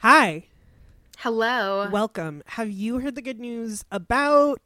[0.00, 0.44] Hi,
[1.18, 1.88] Hello.
[1.90, 2.42] welcome.
[2.46, 4.60] Have you heard the good news about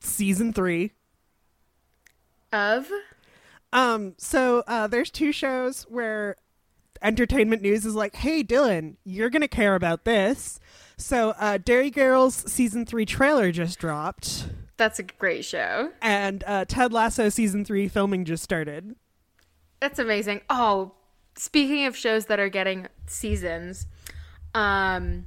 [0.00, 0.92] season three?
[2.52, 2.90] of
[3.72, 6.36] Um, so uh, there's two shows where
[7.00, 10.58] Entertainment News is like, "Hey, Dylan, you're gonna care about this."
[10.96, 15.92] So, uh, Derry Girls season three trailer just dropped, that's a great show.
[16.02, 18.96] and uh, Ted Lasso season three filming just started.
[19.80, 20.42] That's amazing.
[20.50, 20.92] Oh,
[21.36, 23.86] speaking of shows that are getting seasons,
[24.54, 25.26] um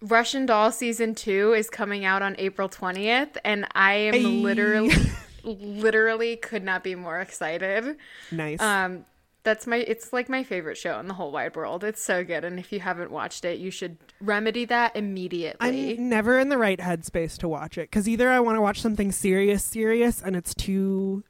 [0.00, 4.22] Russian Doll season 2 is coming out on April 20th and I am Hey.
[4.24, 4.94] literally
[5.44, 7.96] literally could not be more excited.
[8.30, 8.60] Nice.
[8.60, 9.06] Um
[9.44, 11.84] that's my it's like my favorite show in the whole wide world.
[11.84, 15.92] It's so good and if you haven't watched it, you should remedy that immediately.
[15.98, 18.80] I'm never in the right headspace to watch it because either I want to watch
[18.80, 21.24] something serious, serious, and it's too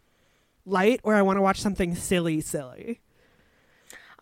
[0.66, 3.00] light, or I want to watch something silly, silly.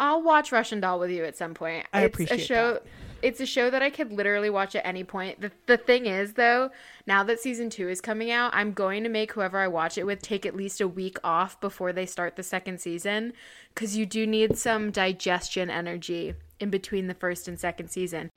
[0.02, 1.87] I'll watch Russian Doll with you at some point.
[1.92, 2.73] I it's appreciate a show.
[2.73, 2.83] that.
[3.23, 5.41] It's a show that I could literally watch at any point.
[5.41, 6.73] The the thing is though,
[7.07, 10.04] now that season 2 is coming out, I'm going to make whoever I watch it
[10.04, 13.32] with take at least a week off before they start the second season
[13.76, 18.29] cuz you do need some digestion energy in between the first and second season.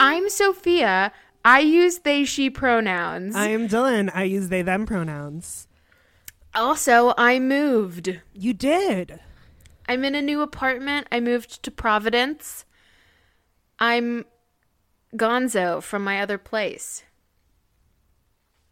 [0.00, 1.12] I'm Sophia.
[1.44, 3.36] I use they she pronouns.
[3.36, 4.10] I am Dylan.
[4.14, 5.68] I use they them pronouns.
[6.54, 8.20] Also, I moved.
[8.32, 9.20] You did.
[9.88, 11.06] I'm in a new apartment.
[11.12, 12.64] I moved to Providence.
[13.78, 14.24] I'm
[15.14, 17.02] Gonzo from my other place.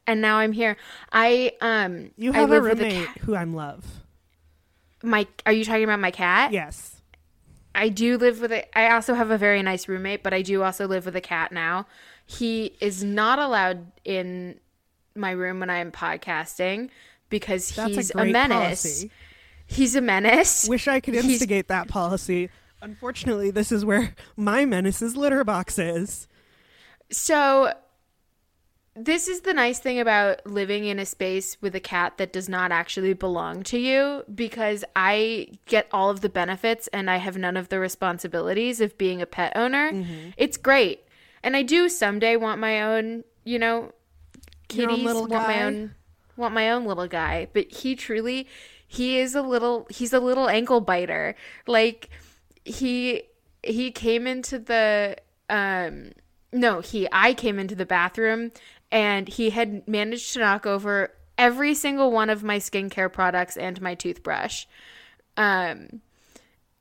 [0.07, 0.77] And now I'm here.
[1.13, 3.19] I um You I have a roommate cat.
[3.19, 3.85] who I'm love.
[5.03, 6.53] My are you talking about my cat?
[6.53, 7.03] Yes.
[7.75, 10.63] I do live with a I also have a very nice roommate, but I do
[10.63, 11.87] also live with a cat now.
[12.39, 14.59] He is not allowed in
[15.15, 16.89] my room when I am podcasting
[17.29, 18.83] because That's he's a great menace.
[18.83, 19.11] policy.
[19.67, 20.69] He's a menace.
[20.69, 22.51] Wish I could He's- instigate that policy.
[22.81, 26.27] Unfortunately, this is where my menace's litter box is.
[27.11, 27.73] So
[28.95, 32.49] this is the nice thing about living in a space with a cat that does
[32.49, 37.39] not actually belong to you because I get all of the benefits and I have
[37.39, 39.93] none of the responsibilities of being a pet owner.
[39.93, 40.31] Mm-hmm.
[40.37, 41.05] It's great.
[41.43, 43.93] And I do someday want my own, you know,
[44.69, 45.95] kitties, want my own
[46.37, 48.49] want my own little guy, but he truly
[48.87, 51.35] he is a little he's a little ankle biter.
[51.67, 52.11] Like
[52.65, 53.23] he
[53.63, 55.17] he came into the
[55.49, 56.13] um
[56.53, 58.53] no, he I came into the bathroom
[58.91, 63.81] and he had managed to knock over every single one of my skincare products and
[63.81, 64.67] my toothbrush.
[65.37, 66.03] Um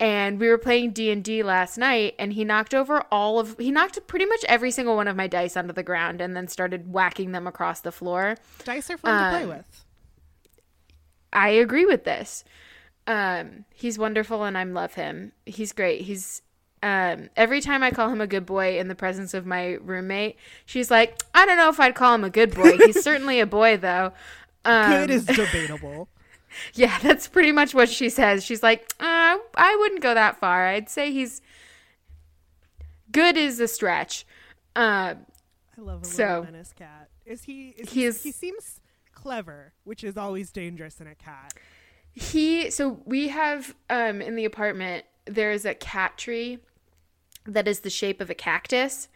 [0.01, 4.05] and we were playing D&D last night and he knocked over all of he knocked
[4.07, 7.31] pretty much every single one of my dice onto the ground and then started whacking
[7.31, 8.35] them across the floor.
[8.65, 9.85] Dice are fun to play Um, with.
[11.31, 12.43] I agree with this.
[13.07, 15.31] Um, he's wonderful and I love him.
[15.45, 16.01] He's great.
[16.01, 16.41] He's
[16.83, 20.37] um, every time I call him a good boy in the presence of my roommate,
[20.65, 22.75] she's like, I don't know if I'd call him a good boy.
[22.77, 24.13] He's certainly a boy though.
[24.65, 26.07] Um, Good is debatable.
[26.73, 28.43] yeah, that's pretty much what she says.
[28.45, 30.67] She's like, uh, I wouldn't go that far.
[30.67, 31.41] I'd say he's
[33.11, 34.25] good is a stretch.
[34.75, 35.25] Um,
[35.77, 37.09] I love a So- little menace cat.
[37.25, 37.69] Is he?
[37.77, 38.79] Is He is- he seems
[39.13, 41.53] clever, which is always dangerous in a cat.
[42.13, 46.59] He so we have um in the apartment there's a cat tree
[47.45, 49.07] that is the shape of a cactus.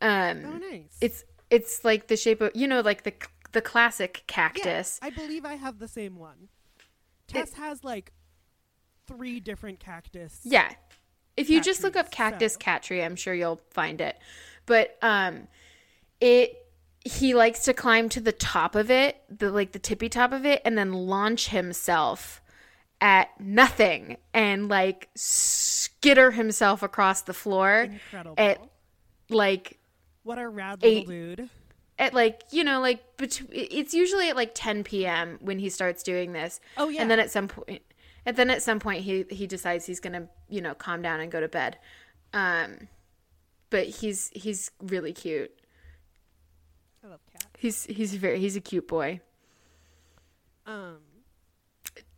[0.00, 0.96] Um Oh, nice.
[1.02, 3.12] it's it's like the shape of you know like the
[3.52, 4.98] the classic Yeah, cactus.
[5.02, 6.48] I believe I have the same one.
[7.32, 8.12] Tess has like
[9.06, 10.40] three different cactus.
[10.44, 10.70] Yeah.
[11.36, 12.58] If you just look up cactus so.
[12.58, 14.18] cat tree, I'm sure you'll find it.
[14.66, 15.48] But um
[16.20, 16.56] it
[17.04, 20.44] he likes to climb to the top of it, the like the tippy top of
[20.44, 22.42] it and then launch himself
[23.00, 28.34] at nothing and like skitter himself across the floor Incredible.
[28.36, 28.60] at
[29.30, 29.78] like
[30.22, 31.48] what a rad eight- dude.
[32.00, 35.38] At like you know like bet- it's usually at like 10 p.m.
[35.40, 36.60] when he starts doing this.
[36.76, 37.02] Oh, yeah.
[37.02, 37.82] And then at some point
[38.26, 41.20] and then at some point he he decides he's going to, you know, calm down
[41.20, 41.78] and go to bed.
[42.32, 42.88] Um
[43.68, 45.52] but he's he's really cute.
[47.04, 47.46] I love cats.
[47.58, 49.20] He's he's very he's a cute boy.
[50.66, 50.98] Um,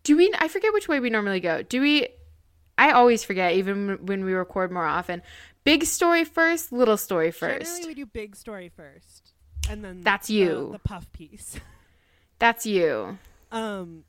[0.04, 1.62] Do we I forget which way we normally go.
[1.62, 2.08] Do we
[2.78, 5.22] I always forget even when we record more often.
[5.64, 7.76] Big story first, little story first.
[7.76, 9.21] generally we do big story first,
[9.68, 10.68] and then That's the- you.
[10.72, 11.58] the puff piece.
[12.38, 13.18] That's you.
[13.50, 14.04] Um,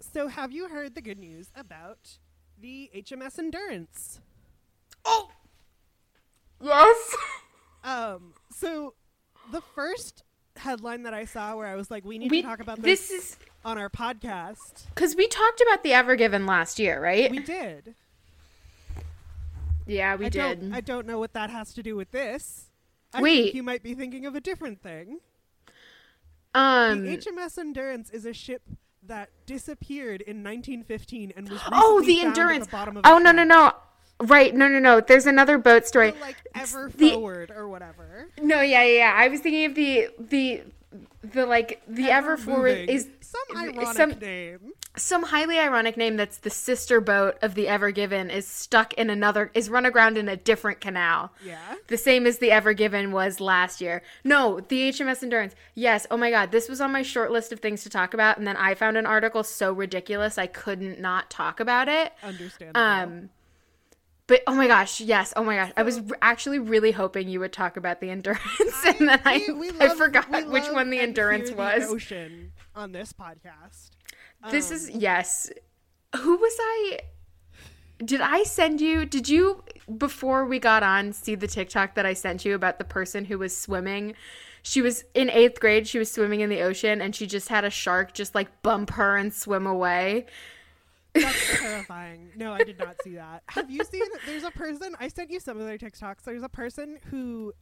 [0.00, 2.18] so have you heard the good news about
[2.60, 4.20] the HMS Endurance?
[5.04, 5.30] Oh.
[6.60, 7.16] Yes.
[7.84, 8.94] Um, so
[9.50, 10.22] the first
[10.54, 13.08] headline that I saw where I was like, we need We to talk about this,
[13.08, 14.86] this is on our podcast.
[14.94, 17.28] because we talked about the Ever Given last year, right?
[17.28, 17.96] We did.
[19.84, 20.60] yeah, we I did.
[20.60, 22.66] Don't, I don't know what that has to do with this.
[23.14, 23.42] I Wait.
[23.44, 25.20] think you might be thinking of a different thing.
[26.54, 28.62] um, the HMS Endurance is a ship
[29.04, 32.66] that disappeared in 1915 and was oh, the endurance.
[32.66, 33.72] the bottom of oh no no no.
[34.20, 35.00] Right, no no no.
[35.00, 36.12] There's another boat story.
[36.20, 38.28] Like ever the- forward or whatever.
[38.40, 39.14] No, yeah, yeah, yeah.
[39.16, 40.62] I was thinking of the the
[41.22, 44.72] the like the ever, forward is some ironic some- name.
[44.96, 49.08] some highly ironic name that's the sister boat of the Ever Given is stuck in
[49.08, 51.32] another is run aground in a different canal.
[51.44, 51.56] Yeah.
[51.88, 54.02] The same as the Ever Given was last year.
[54.22, 55.54] No, the HMS Endurance.
[55.74, 56.06] Yes.
[56.10, 56.50] Oh my God.
[56.52, 58.36] This was on my short list of things to talk about.
[58.36, 62.12] And then I found an article so ridiculous I couldn't not talk about it.
[62.22, 62.80] Understandable.
[62.80, 63.30] Um,
[64.26, 65.32] but oh my gosh, yes.
[65.36, 65.72] Oh my gosh.
[65.76, 68.40] I was actually really hoping you would talk about the Endurance.
[68.86, 71.90] and then I, We- we I love- forgot which one the Endurance fear the was.
[71.90, 73.90] ocean on this podcast.
[74.50, 75.50] This Um, is yes.
[76.16, 76.98] Who was I?
[78.04, 79.06] Did I send you?
[79.06, 79.62] Did you
[79.98, 83.38] before we got on see the TikTok that I sent you about the person who
[83.38, 84.14] was swimming?
[84.64, 85.86] She was in eighth grade.
[85.88, 88.90] She was swimming in the ocean, and she just had a shark just like bump
[88.90, 90.26] her and swim away.
[91.14, 92.30] That's terrifying.
[92.36, 93.42] No, I did not see that.
[93.48, 94.02] Have you seen?
[94.26, 94.96] There's a person.
[94.98, 96.22] I sent you some of their TikToks.
[96.24, 97.52] There's a person who,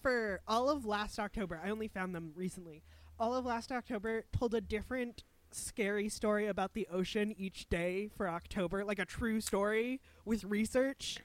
[0.00, 2.82] for all of last October, I only found them recently.
[3.18, 8.28] All of last October told a different scary story about the ocean each day for
[8.28, 11.18] October, like a true story with research.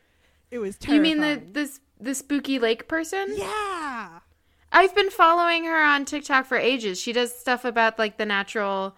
[0.51, 1.05] It was terrifying.
[1.05, 3.33] You mean the this the spooky lake person?
[3.35, 4.19] Yeah.
[4.71, 6.99] I've been following her on TikTok for ages.
[6.99, 8.95] She does stuff about like the natural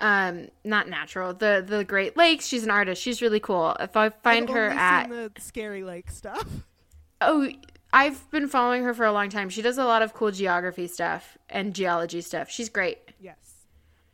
[0.00, 4.08] um not natural the the great lakes she's an artist she's really cool if i
[4.08, 6.48] find her at seen the scary lake stuff.
[7.20, 7.48] Oh,
[7.92, 9.48] I've been following her for a long time.
[9.48, 12.50] She does a lot of cool geography stuff and geology stuff.
[12.50, 12.98] She's great.
[13.20, 13.66] Yes.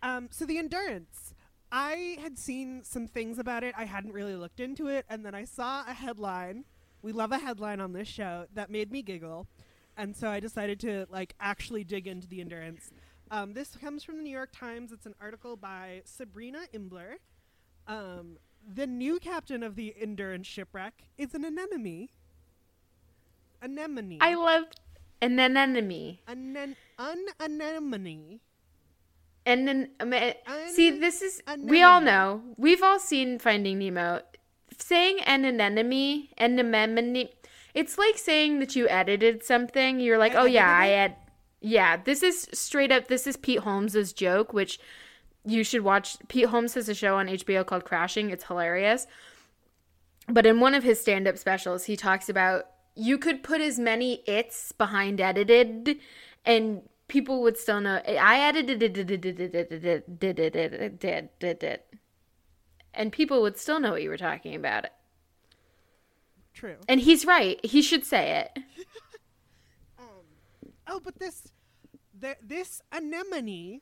[0.02, 1.34] Um, so the endurance.
[1.72, 3.74] I had seen some things about it.
[3.78, 6.64] I hadn't really looked into it, and then I saw a headline.
[7.00, 9.46] We love a headline on this show that made me giggle,
[9.96, 12.90] and so I decided to like actually dig into the endurance.
[13.30, 14.90] Um, this comes from the New York Times.
[14.92, 17.18] It's an article by Sabrina Imbler.
[17.86, 18.38] Um,
[18.74, 22.08] the new captain of the endurance shipwreck is an anemone.
[23.62, 24.18] Anemone.
[24.20, 24.64] I love
[25.22, 26.18] an anemone.
[26.28, 28.40] Anen- an anemone.
[29.46, 30.34] And then um, uh, An-
[30.68, 32.42] see, this is we all know.
[32.56, 34.22] We've all seen Finding Nemo.
[34.76, 37.28] Saying an anemone, an anemone,
[37.74, 40.00] it's like saying that you edited something.
[40.00, 41.29] You're like, I oh yeah, I edited ed.
[41.60, 43.08] Yeah, this is straight up.
[43.08, 44.80] This is Pete Holmes's joke, which
[45.44, 46.16] you should watch.
[46.28, 48.30] Pete Holmes has a show on HBO called Crashing.
[48.30, 49.06] It's hilarious.
[50.28, 54.22] But in one of his stand-up specials, he talks about you could put as many
[54.26, 55.98] its behind edited,
[56.44, 58.00] and people would still know.
[58.06, 58.96] I edited it,
[62.94, 64.86] and people would still know what you were talking about.
[66.54, 66.76] True.
[66.88, 67.64] And he's right.
[67.64, 68.62] He should say it.
[70.90, 71.46] Oh, but this,
[72.18, 73.80] the, this anemone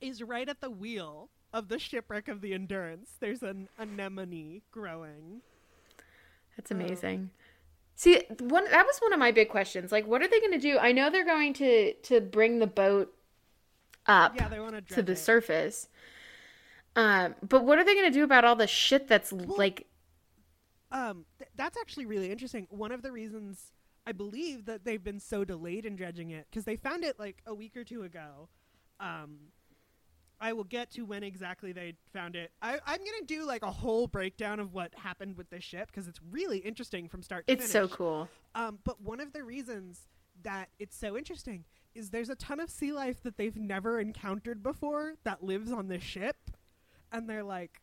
[0.00, 3.10] is right at the wheel of the shipwreck of the Endurance.
[3.20, 5.40] There's an anemone growing.
[6.56, 7.30] That's amazing.
[7.96, 9.90] See, one that was one of my big questions.
[9.92, 10.78] Like, what are they going to do?
[10.78, 13.14] I know they're going to to bring the boat
[14.06, 15.16] up Yeah, they want to to the it.
[15.16, 15.88] surface.
[16.96, 19.86] Um, but what are they going to do about all the shit that's like?
[20.92, 22.66] Um, th- that's actually really interesting.
[22.70, 23.72] One of the reasons
[24.06, 27.42] I believe that they've been so delayed in dredging it because they found it like
[27.46, 28.48] a week or two ago.
[29.00, 29.38] Um,
[30.40, 32.52] I will get to when exactly they found it.
[32.60, 36.06] I, I'm gonna do like a whole breakdown of what happened with this ship because
[36.06, 38.28] it's really interesting from start to It's so cool.
[38.54, 40.00] Um, but one of the reasons
[40.42, 44.62] that it's so interesting is there's a ton of sea life that they've never encountered
[44.62, 46.36] before that lives on this ship,
[47.12, 47.80] and they're like,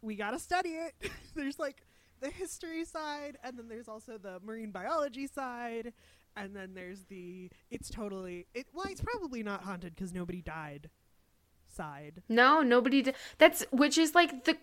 [0.00, 0.94] we gotta study it.
[1.34, 1.82] there's like
[2.20, 5.92] the history side, and then there's also the marine biology side,
[6.36, 8.66] and then there's the it's totally it.
[8.72, 10.90] Well, it's probably not haunted because nobody died.
[11.74, 12.22] Side.
[12.28, 13.02] No, nobody.
[13.02, 13.14] Did.
[13.38, 14.56] That's which is like the,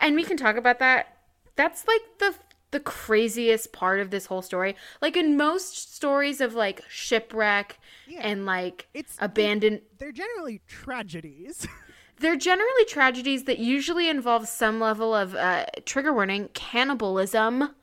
[0.00, 1.16] and we can talk about that.
[1.56, 2.34] That's like the
[2.70, 4.76] the craziest part of this whole story.
[5.02, 8.20] Like in most stories of like shipwreck Yeah.
[8.22, 11.66] and like It's abandoned, They're generally tragedies.
[12.20, 17.74] they're generally tragedies that usually involve some level of uh, trigger warning cannibalism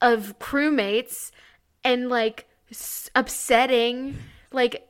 [0.00, 1.30] of crewmates
[1.84, 4.16] and like s- upsetting
[4.52, 4.88] like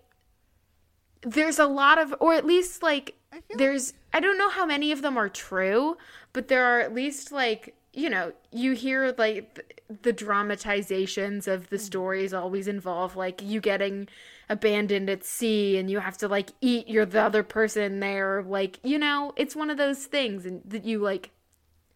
[1.22, 4.90] there's a lot of or at least like I there's i don't know how many
[4.92, 5.96] of them are true
[6.32, 11.64] but there are at least like you know you hear like th- the dramatizations of
[11.64, 11.68] Mm.
[11.68, 14.08] the stories always involve like you getting
[14.52, 18.78] abandoned at sea and you have to like eat your the other person there like
[18.82, 21.30] you know it's one of those things and that you like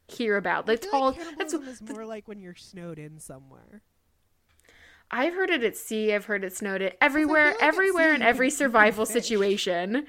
[0.09, 3.19] hear about I that's feel all like that's is more like when you're snowed in
[3.19, 3.83] somewhere.
[5.11, 6.13] I've heard it at sea.
[6.15, 10.07] I've heard it snowed it everywhere, like everywhere in every can- you can survival situation.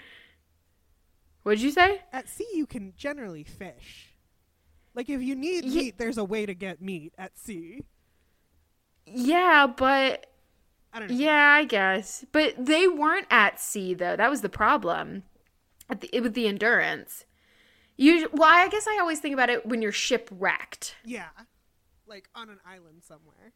[1.44, 2.02] What'd you say?
[2.12, 4.16] At sea, you can generally fish.
[4.96, 7.84] Like if you need Ye- meat, there's a way to get meat at sea.
[9.06, 10.26] Yeah, but
[10.94, 11.16] I don't know.
[11.16, 12.26] yeah, I guess.
[12.32, 14.16] But they weren't at sea though.
[14.16, 15.24] That was the problem.
[15.90, 17.26] At the, with the endurance.
[17.96, 20.96] You well, I guess I always think about it when you're shipwrecked.
[21.06, 21.30] Yeah.
[22.06, 23.54] Like on an island somewhere.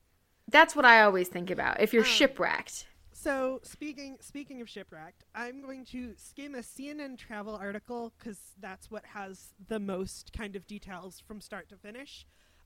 [0.50, 1.80] That's what I always think about.
[1.80, 2.88] If you're Um, shipwrecked.
[3.14, 8.90] So speaking speaking of shipwrecked, I'm going to skim a CNN travel article because that's
[8.90, 12.26] what has the most kind of details from start to finish.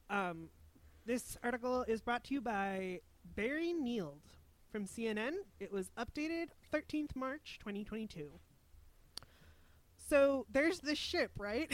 [0.10, 0.50] Um,
[1.06, 3.02] this article is brought to you by
[3.36, 4.22] Barry Neild
[4.76, 5.32] from CNN.
[5.62, 8.28] It was updated 13th March 2022.
[10.10, 11.72] So there's this ship, right?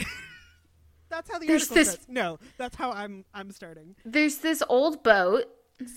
[1.08, 2.08] that's how the There's article this- starts.
[2.08, 3.96] No, that's how I'm I'm starting.
[4.04, 5.46] There's this old boat.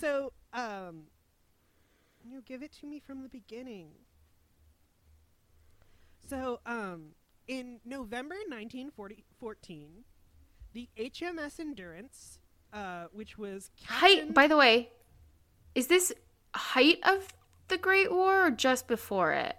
[0.00, 1.04] So, um,
[2.24, 3.90] you give it to me from the beginning.
[6.28, 7.10] So, um,
[7.46, 10.02] in November 1914,
[10.72, 12.40] the HMS Endurance,
[12.72, 14.90] uh, which was Height captained- by the way,
[15.76, 16.12] is this
[16.56, 17.28] height of
[17.68, 19.56] the Great War or just before it?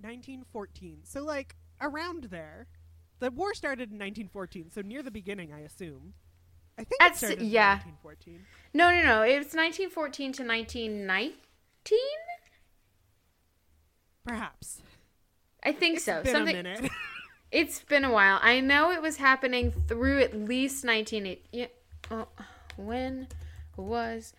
[0.00, 1.00] 1914.
[1.04, 2.66] So, like around there,
[3.18, 4.70] the war started in 1914.
[4.70, 6.14] So near the beginning, I assume.
[6.78, 7.74] I think it That's- started in yeah.
[7.74, 8.46] 1914.
[8.72, 9.22] No, no, no.
[9.22, 11.98] It was 1914 to 1919.
[14.26, 14.82] Perhaps.
[15.62, 16.22] I think It's so.
[16.22, 16.56] been Something.
[16.56, 16.90] a minute.
[17.52, 18.38] It's been a while.
[18.42, 21.42] I know it was happening through at least 1980.
[21.50, 21.66] Yeah.
[22.08, 22.28] Oh,
[22.76, 23.26] when
[23.76, 24.32] was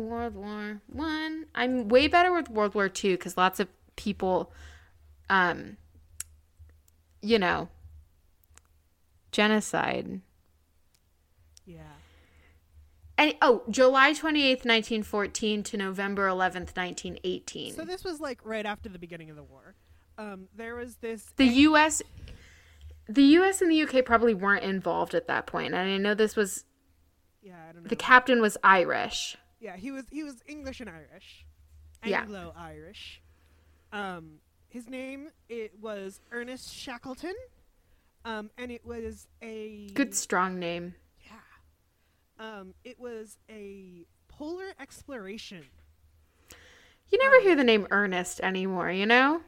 [0.00, 1.46] World War One?
[1.54, 4.52] I'm way better with World War Two because lots of people,
[5.30, 5.76] um,
[7.22, 7.68] you know,
[9.32, 10.20] genocide.
[11.66, 11.80] yeah.
[13.16, 17.74] And oh, July 28th, 1914 to November 11th, 1918.
[17.74, 19.76] So this was like right after the beginning of the war.
[20.18, 21.32] Um, there was this.
[21.36, 22.02] the U.S.
[23.08, 23.60] The U.S.
[23.60, 24.02] and the U.K.
[24.02, 25.72] probably weren't involved at that point.
[25.72, 26.64] point, and I know this was
[27.42, 27.88] yeah, I don't know.
[27.88, 29.36] the captain was Irish.
[29.64, 31.46] Yeah, he was he was English and Irish,
[32.02, 33.22] Anglo Irish.
[33.92, 37.34] Um, his name it was Ernest Shackleton,
[38.26, 40.94] um, and it was a Good strong name.
[41.24, 41.38] Yeah,
[42.38, 45.64] um, it was a polar exploration.
[47.08, 49.40] You never hear the name Ernest anymore, you know?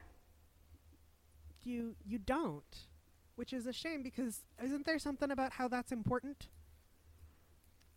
[1.63, 2.87] You you don't,
[3.35, 6.49] which is a shame because isn't there something about how that's important?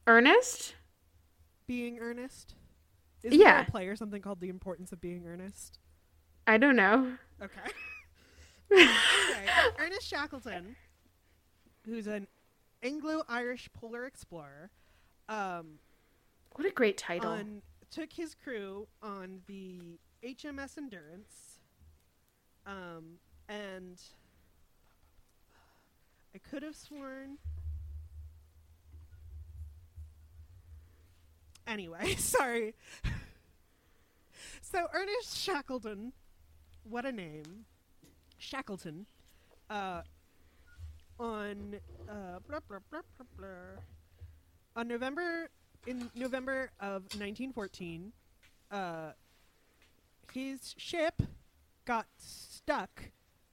[0.05, 0.73] Ernest?
[1.69, 2.55] Being earnest.
[3.21, 3.57] Isn't Yeah.
[3.57, 5.77] there a play or something called The Importance of Being Earnest?
[6.47, 7.15] I don't know.
[7.39, 7.61] Okay.
[8.71, 9.47] anyway,
[9.77, 10.75] Ernest Shackleton,
[11.85, 12.25] who's an
[12.81, 14.71] Anglo-Irish polar explorer,
[15.27, 15.77] um,
[16.55, 17.29] What a great title.
[17.29, 17.61] on
[17.91, 21.59] took his crew on the HMS Endurance,
[22.65, 24.01] um, and
[26.33, 27.38] I could have sworn.
[31.69, 32.73] Anyway, sorry.
[34.61, 36.13] so Ernest Shackleton,
[36.83, 37.65] what a name,
[38.39, 39.05] Shackleton,
[39.69, 40.01] uh,
[41.19, 41.75] on
[42.09, 43.47] uh, blah, blah, blah,
[44.75, 45.49] on November
[45.85, 48.13] in November of 1914,
[48.71, 49.11] uh,
[50.33, 51.21] his ship
[51.85, 53.11] got stuck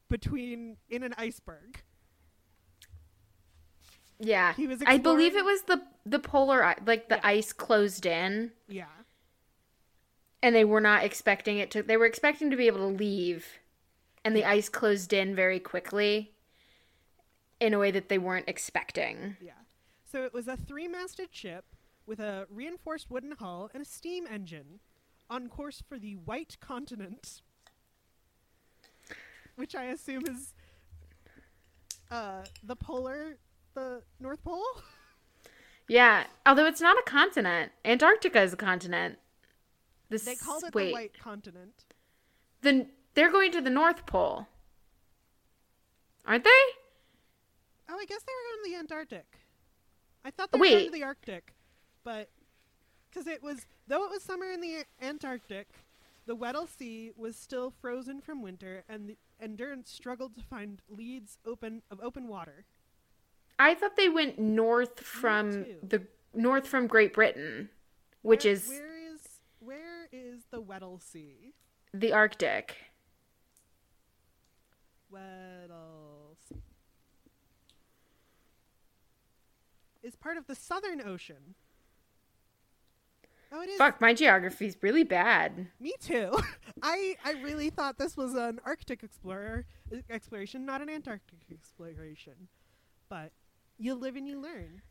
[0.08, 1.82] between in an iceberg.
[4.18, 4.54] Yeah.
[4.54, 7.20] he was I believe it was the the polar like the Yeah.
[7.24, 8.86] ice closed in Yeah,
[10.42, 13.46] and they were not expecting it to they were expecting to be able to leave
[14.24, 16.32] and the ice closed in very quickly
[17.60, 19.36] in a way that they weren't expecting.
[19.40, 19.52] yeah.
[20.04, 21.64] So it was a three-masted ship
[22.06, 24.80] with a reinforced wooden hull and a steam engine,
[25.30, 27.40] on course for the White Continent,
[29.56, 30.54] which I assume is
[32.10, 33.38] uh, the polar,
[33.76, 34.64] the North Pole.
[35.88, 37.70] Yeah, although it's not a continent.
[37.84, 39.18] Antarctica is a continent.
[40.08, 41.84] This They called it wait, the White Continent.
[42.62, 44.48] the they're going to the North Pole,
[46.26, 46.50] aren't they?
[47.88, 49.26] Oh, I guess they were going to the Antarctic.
[50.24, 50.70] I thought they were Wait.
[50.72, 51.54] going to the Arctic,
[52.02, 52.30] but
[53.08, 55.68] because it was though it was summer in the Antarctic,
[56.26, 61.38] the Weddell Sea was still frozen from winter, and the Endurance struggled to find leads
[61.46, 62.64] open of open water.
[63.58, 66.02] I thought they went north from the
[66.34, 67.70] north from Great Britain,
[68.22, 69.20] which Where- is where is
[69.60, 71.54] where is the Weddell Sea?
[71.94, 72.76] the Arctic.
[75.10, 76.36] Weddell's
[80.02, 81.54] is part of the Southern Ocean.
[83.52, 83.78] Oh, it is.
[83.78, 85.68] Fuck, my geography's really bad.
[85.80, 86.36] Me too.
[86.82, 89.64] I I really thought this was an Arctic explorer
[90.10, 92.48] exploration, not an Antarctic exploration.
[93.08, 93.30] But
[93.78, 94.82] you live and you learn.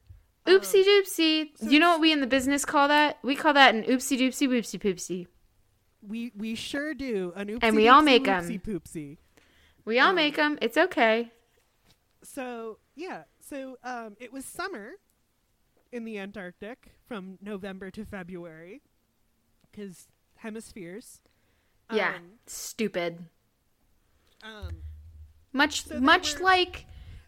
[0.46, 1.58] Oopsie Um, doopsie.
[1.58, 3.18] so you know what we in the business call that?
[3.24, 5.28] We call that an oopsie doopsie whoopsie poopsie.
[6.02, 8.44] we we sure do an oopsie And we all doopsie make 'em.
[8.44, 9.18] whoopsie poopsie.
[9.86, 10.58] We all Um, them.
[10.62, 11.32] It's okay.
[12.24, 14.94] So yeah, so um, it was summer
[15.92, 18.82] in the Antarctic from November to February
[19.72, 21.22] because hemispheres.
[21.92, 22.16] yeah.
[22.18, 23.26] Um, Stupid.
[24.44, 24.82] um,
[25.54, 26.86] Much So much like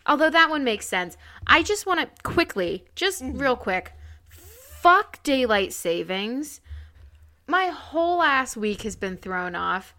[0.07, 1.17] although that one makes sense.
[1.45, 3.37] I just want to quickly, just Mm-hmm.
[3.37, 3.93] real quick.
[4.29, 6.61] Fuck daylight savings.
[7.47, 9.93] My whole ass week has been thrown off.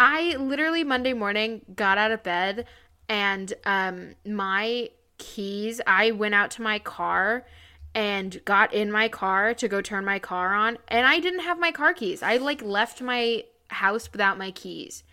[0.00, 2.66] I literally Monday morning got out of bed
[3.08, 7.46] and um my keys, I went out to my car
[7.94, 11.58] and got in my car to go turn my car on and I didn't have
[11.58, 12.22] my car keys.
[12.22, 15.04] I like left my house without my keys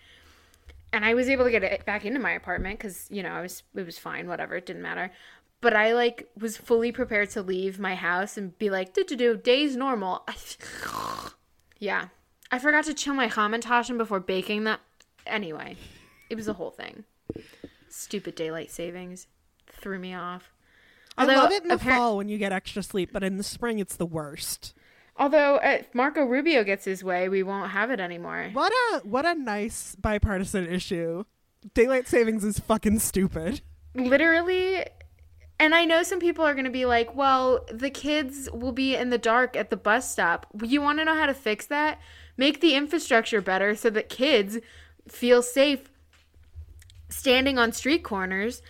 [0.92, 3.42] and I was able to get it back into my apartment because you know I
[3.42, 5.12] was it was fine, whatever, it didn't matter.
[5.62, 9.16] But I like was fully prepared to leave my house and be like, do do
[9.16, 10.26] do, days normal.
[11.80, 12.08] yeah,
[12.52, 14.80] I forgot to chill my hamantaschen before baking that.
[15.28, 15.76] Anyway,
[16.30, 17.04] it was a whole thing.
[17.90, 19.28] Stupid daylight savings
[19.68, 20.52] threw me off.
[21.18, 23.44] I love it in the appar- fall when you get extra sleep, but in the
[23.44, 24.74] spring it's the worst.
[25.20, 28.50] Although uh, if Marco Rubio gets his way, we won't have it anymore.
[28.54, 31.26] What a what a nice bipartisan issue.
[31.74, 33.62] Daylight savings is fucking stupid.
[33.94, 34.86] literally
[35.60, 38.96] and i know some people are going to be like well the kids will be
[38.96, 42.00] in the dark at the bus stop you want to know how to fix that
[42.38, 44.60] make the infrastructure better so that kids
[45.10, 45.90] feel safe
[47.10, 48.62] standing on street corners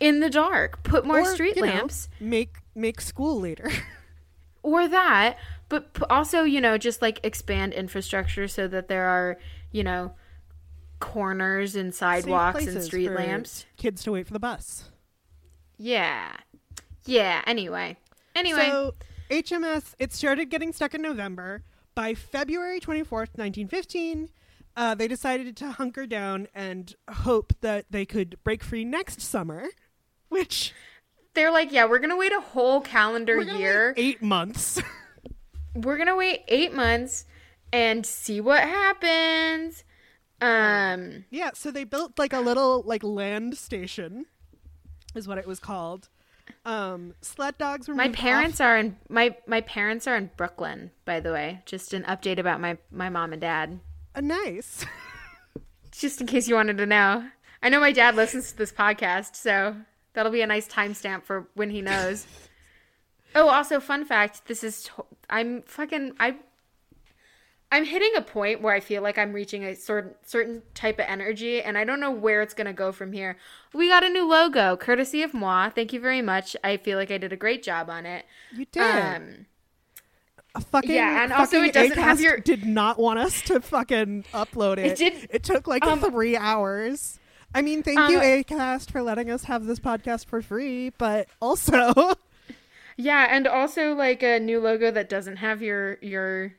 [0.00, 3.70] in the dark put more Or, street you know, lamps make make school later.
[4.62, 5.36] or that
[5.68, 9.38] but p- also you know just like expand infrastructure so that there are
[9.72, 10.12] you know
[11.00, 14.90] corners and sidewalks and street lamps Kids to wait for the bus.
[15.76, 16.32] yeah
[17.04, 17.96] yeah anyway
[18.34, 18.94] anyway So
[19.30, 21.62] HMS it started getting stuck in November.
[21.96, 24.28] By February 24th, 1915,
[24.76, 29.64] uh, they decided to hunker down and hope that they could break free next summer,
[30.28, 30.74] which
[31.34, 33.94] they're like, yeah, we're gonna wait a whole calendar year.
[33.96, 34.80] eight months.
[35.84, 37.24] We're gonna wait eight months
[37.72, 39.84] and see what happens.
[40.40, 44.26] Um, yeah, so they built like a little like land station,
[45.14, 46.08] is what it was called.
[46.64, 51.20] Um, sled dogs were my parents are in my my parents are in Brooklyn, by
[51.20, 51.62] the way.
[51.64, 53.80] Just an update about my my mom and dad,
[54.14, 54.84] off- uh, nice.
[55.92, 57.28] just in case you wanted to know.
[57.62, 59.76] I know my dad listens to this podcast, so
[60.12, 62.26] that'll be a nice timestamp for when he knows.
[63.36, 66.36] Oh, also, fun fact: this is to- I'm fucking I
[67.70, 71.06] I'm hitting a point where I feel like I'm reaching a sort certain type of
[71.08, 73.36] energy, and I don't know where it's gonna go from here.
[73.74, 75.68] We got a new logo, courtesy of moi.
[75.70, 76.56] Thank you very much.
[76.62, 78.24] I feel like I did a great job on it.
[78.52, 78.82] You did.
[78.82, 79.46] Um,
[80.54, 84.24] A fucking Yeah, and also it doesn't have your- did not want us to fucking
[84.32, 84.86] upload it.
[84.92, 87.18] It did- It took like um, three hours.
[87.54, 91.28] I mean, thank um, you, Acast, for letting us have this podcast for free, but
[91.40, 92.14] also,
[92.96, 96.54] yeah, and also like a new logo that doesn't have your your.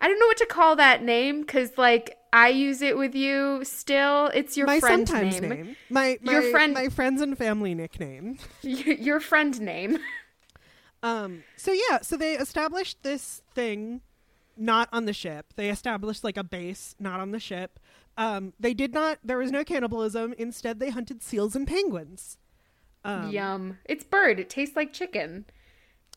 [0.00, 3.60] I don't know what to call that name because like I use it with you
[3.64, 4.26] still.
[4.34, 5.50] It's your my friend sometimes name.
[5.50, 8.38] name, my my Your friend- my friends and family nickname.
[8.64, 9.98] Y- your friend name.
[11.02, 11.42] Um.
[11.56, 12.00] So yeah.
[12.02, 14.00] So they established this thing,
[14.56, 15.52] not on the ship.
[15.56, 17.78] They established like a base, not on the ship.
[18.16, 18.52] Um.
[18.58, 19.18] They did not.
[19.24, 20.34] There was no cannibalism.
[20.38, 22.38] Instead, they hunted seals and penguins.
[23.04, 23.78] Um, Yum.
[23.84, 24.38] It's bird.
[24.38, 25.46] It tastes like chicken.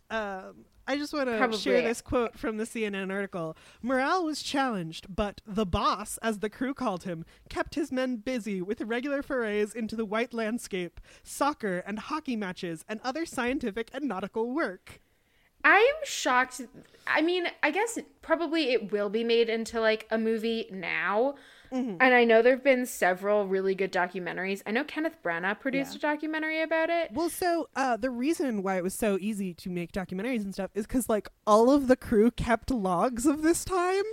[0.09, 3.57] um, I just want to share this quote from the CNN article.
[3.81, 8.61] Morale was challenged, but the boss, as the crew called him, kept his men busy
[8.61, 14.07] with regular forays into the white landscape, soccer and hockey matches, and other scientific and
[14.07, 15.01] nautical work.
[15.63, 16.61] I am shocked.
[17.07, 21.33] I mean, I guess probably it will be made into like a movie now.
[21.71, 21.97] Mm-hmm.
[21.99, 24.61] And I know there have been several really good documentaries.
[24.65, 27.11] I know Kenneth Branagh produced a documentary about it.
[27.11, 30.71] Well, so uh, the reason why it was so easy to make documentaries and stuff
[30.73, 34.03] is because like all of the crew kept logs of this time.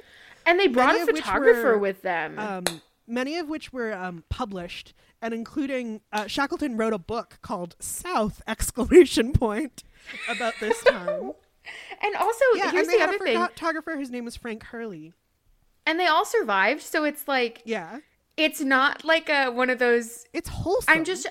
[0.44, 2.38] And they brought Many a photographer were, with them.
[2.38, 2.64] um,
[3.06, 8.42] many of which were um, published, and including uh, Shackleton wrote a book called South
[8.48, 9.84] exclamation point
[10.28, 11.32] about this time.
[12.02, 13.38] and also, yeah, here's and they the had other a thing.
[13.46, 13.96] photographer.
[13.96, 15.12] His name was Frank Hurley.
[15.86, 16.82] And they all survived.
[16.82, 17.98] So it's like Yeah.
[18.36, 20.24] it's not like a one of those.
[20.32, 20.94] It's wholesome.
[20.94, 21.26] I'm just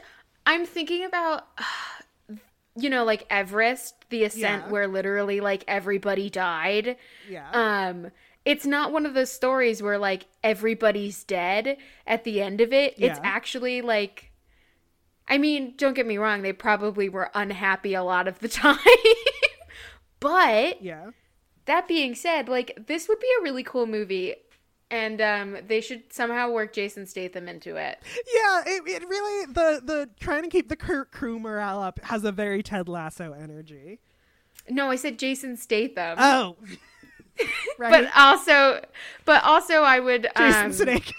[0.45, 1.47] I'm thinking about
[2.75, 4.69] you know like Everest, the ascent Yeah.
[4.71, 6.97] where literally like everybody died.
[7.29, 7.49] Yeah.
[7.51, 8.11] Um
[8.43, 12.95] it's not one of those stories where like everybody's dead at the end of it.
[12.97, 14.31] It's actually like
[15.27, 18.77] I mean, don't get me wrong, they probably were unhappy a lot of the time.
[20.19, 21.11] but yeah.
[21.65, 24.35] That being said, like this would be a really cool movie
[24.89, 27.97] and um they should somehow work Jason Statham into it.
[28.35, 32.23] Yeah, it, it really the the trying to keep the cr- crew morale up has
[32.25, 33.99] a very Ted Lasso energy.
[34.69, 36.17] No, I said Jason Statham.
[36.19, 36.57] Oh,
[37.79, 37.91] right.
[37.91, 38.83] but also
[39.25, 41.13] but also I would Jason um, Sudeikis.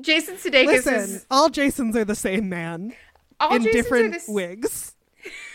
[0.00, 2.94] Jason Sudeikis Listen, is all Jasons are the same man
[3.40, 4.94] all in Jasons different this- wigs.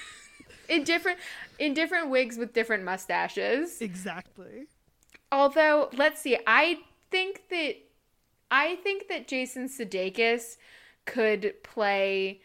[0.70, 1.20] in different
[1.60, 3.82] in different wigs with different mustaches.
[3.82, 4.68] Exactly.
[5.32, 6.80] Although, let's see, I
[7.12, 7.76] think that
[8.52, 10.58] I think that Jason Sudeikis
[11.06, 12.42] could play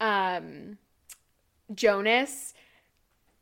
[0.00, 0.78] um
[1.74, 2.54] Jonas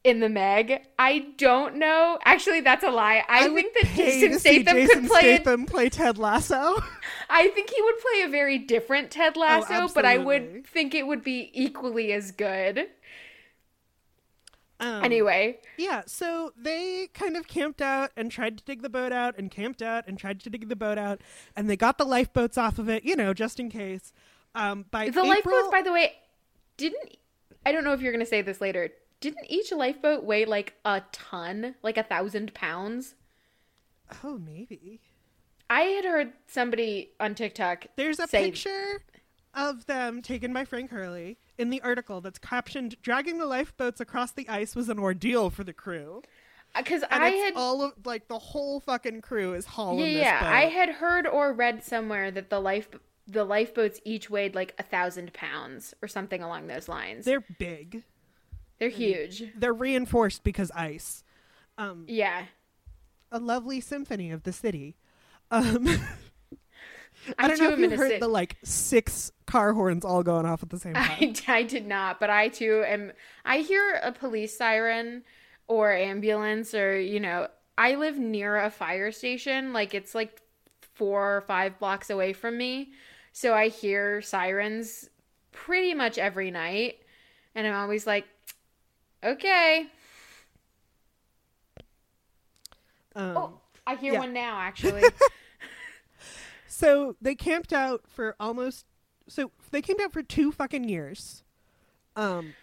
[0.04, 0.86] in the Meg.
[0.98, 2.18] I don't know.
[2.24, 3.22] Actually, that's a lie.
[3.28, 5.20] I, would think that Jason Statham Jason could play.
[5.20, 6.82] Statham play Ted Lasso.
[7.30, 11.06] I think he would play a very different Ted Lasso, but I would think it
[11.06, 12.88] would be equally as good.
[14.80, 19.12] Um, Anyway, Yeah, so they kind of camped out and tried to dig the boat
[19.12, 21.20] out and camped out and tried to dig the boat out
[21.54, 24.12] and they got the lifeboats off of it, you know, just in case.
[24.54, 26.14] Um, by the April, lifeboats, by the way,
[26.76, 27.16] didn't.
[27.64, 28.88] I don't know if you're going to say this later.
[29.20, 33.14] Didn't each lifeboat weigh like a ton, like a thousand pounds?
[34.24, 35.00] oh maybe
[35.68, 37.86] I had heard somebody on TikTok.
[37.96, 39.02] there's a say, picture
[39.54, 44.32] of them taken by Frank Hurley in the article that's captioned "Dragging the lifeboats across
[44.32, 46.22] the ice was an ordeal for the crew."
[46.76, 50.22] because I it's had all of like the whole fucking crew is hauling yeah, this
[50.22, 50.48] yeah, boat.
[50.48, 52.88] I had heard or read somewhere that the life
[53.26, 57.24] the lifeboats each weighed like a thousand pounds or something along those lines.
[57.24, 58.02] They're, big.
[58.78, 59.44] They're huge.
[59.56, 61.22] They're reinforced because ice.
[61.78, 62.46] Um, Yeah,
[63.30, 64.96] a lovely symphony of the city.
[65.50, 65.86] Um,
[67.38, 70.46] I I don't know if you heard sit- the like six car horns all going
[70.46, 71.04] off at the same time.
[71.20, 73.12] I, I did not, but I too am.
[73.44, 75.22] I hear a police siren
[75.68, 79.72] or ambulance, or you know, I live near a fire station.
[79.72, 80.40] Like it's like
[80.94, 82.92] four or five blocks away from me,
[83.32, 85.08] so I hear sirens
[85.52, 86.98] pretty much every night,
[87.54, 88.26] and I'm always like,
[89.24, 89.86] okay.
[93.16, 94.18] Um, Oh, I hear yeah.
[94.20, 94.58] one now.
[94.60, 95.02] Actually,
[96.80, 98.86] So they camped out for almost.
[99.28, 101.42] So they camped out for two fucking years.
[102.16, 102.54] Um,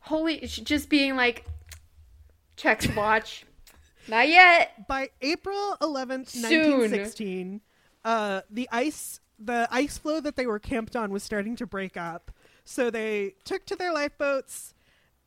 [0.00, 1.46] holy, just being like,
[2.56, 3.44] checks watch.
[4.08, 4.86] Not yet.
[4.88, 7.60] by April eleventh, nineteen sixteen,
[8.04, 11.96] uh, the ice the ice floe that they were camped on was starting to break
[11.96, 12.30] up.
[12.64, 14.74] So they took to their lifeboats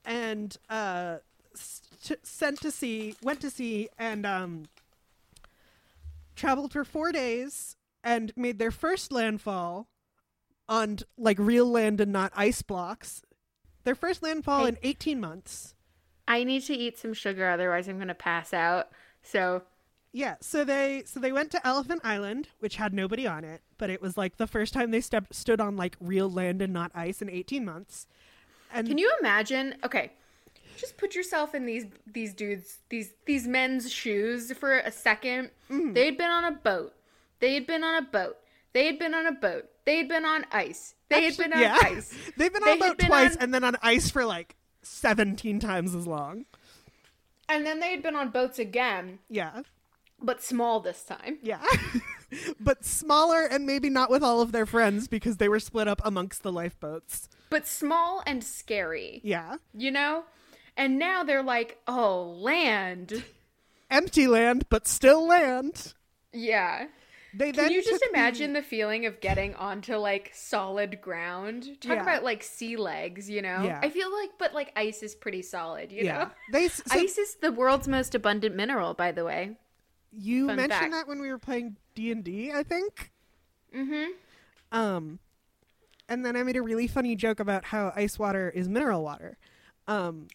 [0.06, 1.18] and uh,
[1.54, 4.66] s- t- sent to sea, went to sea, and um,
[6.36, 7.76] traveled for four days
[8.06, 9.90] and made their first landfall
[10.70, 13.24] on like real land and not ice blocks.
[13.84, 15.74] Their first landfall in eighteen months.
[16.28, 18.90] I need to eat some sugar, otherwise I'm gonna pass out.
[19.24, 19.64] So
[20.14, 23.90] Yeah, so they so they went to Elephant Island, which had nobody on it, but
[23.90, 26.92] it was like the first time they stepped stood on like real land and not
[26.96, 28.08] ice in 18 months.
[28.74, 29.76] And Can you imagine?
[29.84, 30.12] Okay,
[30.78, 35.94] just put yourself in these these dudes these these men's shoes for a 2nd Mm-hmm.
[35.94, 36.94] They'd been on a boat.
[37.46, 38.38] They had been on a boat.
[38.74, 39.70] They had been on a boat.
[39.86, 40.96] They had been on ice.
[41.10, 42.12] They had been on yeah, ice.
[42.38, 44.56] they've been They on had boat been twice on- and then on ice for like
[44.82, 46.46] 17 times as long.
[47.48, 49.62] And then they had been on boats again, Yeah,
[50.20, 51.38] but small this time.
[51.44, 51.62] yeah,
[52.60, 56.02] but smaller and maybe not with all of their friends because they were split up
[56.04, 57.30] amongst the lifeboats.
[57.52, 60.24] But small and scary, Yeah, you know?
[60.76, 63.24] And now they're like, oh, land.
[63.92, 65.94] empty land, but still land.
[66.34, 66.88] Yeah.
[67.38, 71.02] They then Can you just took the- imagine the feeling of getting onto like solid
[71.02, 71.64] ground?
[71.82, 72.02] Talk Yeah.
[72.04, 73.64] about like sea legs, you know?
[73.64, 73.80] Yeah.
[73.84, 76.30] I feel like, but like ice is pretty solid, you yeah, know?
[76.54, 79.58] they so ice is the world's most abundant mineral, by the way.
[80.14, 80.92] you fun mentioned fact.
[80.94, 83.12] that when we were playing D and D, I think.
[83.76, 84.12] Mm-hmm.
[84.72, 85.20] Um,
[86.08, 89.38] and then I made a really funny joke about how ice water is mineral water.
[89.88, 90.28] Um,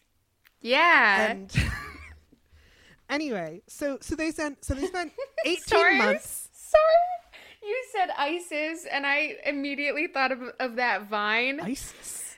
[0.61, 1.31] Yeah.
[1.31, 1.51] and
[3.09, 5.11] anyway, so so they spent so they spent
[5.45, 6.40] eighteen months.
[6.71, 7.39] Sorry.
[7.63, 11.59] You said ices, and I immediately thought of, of that vine.
[11.59, 12.37] ISIS,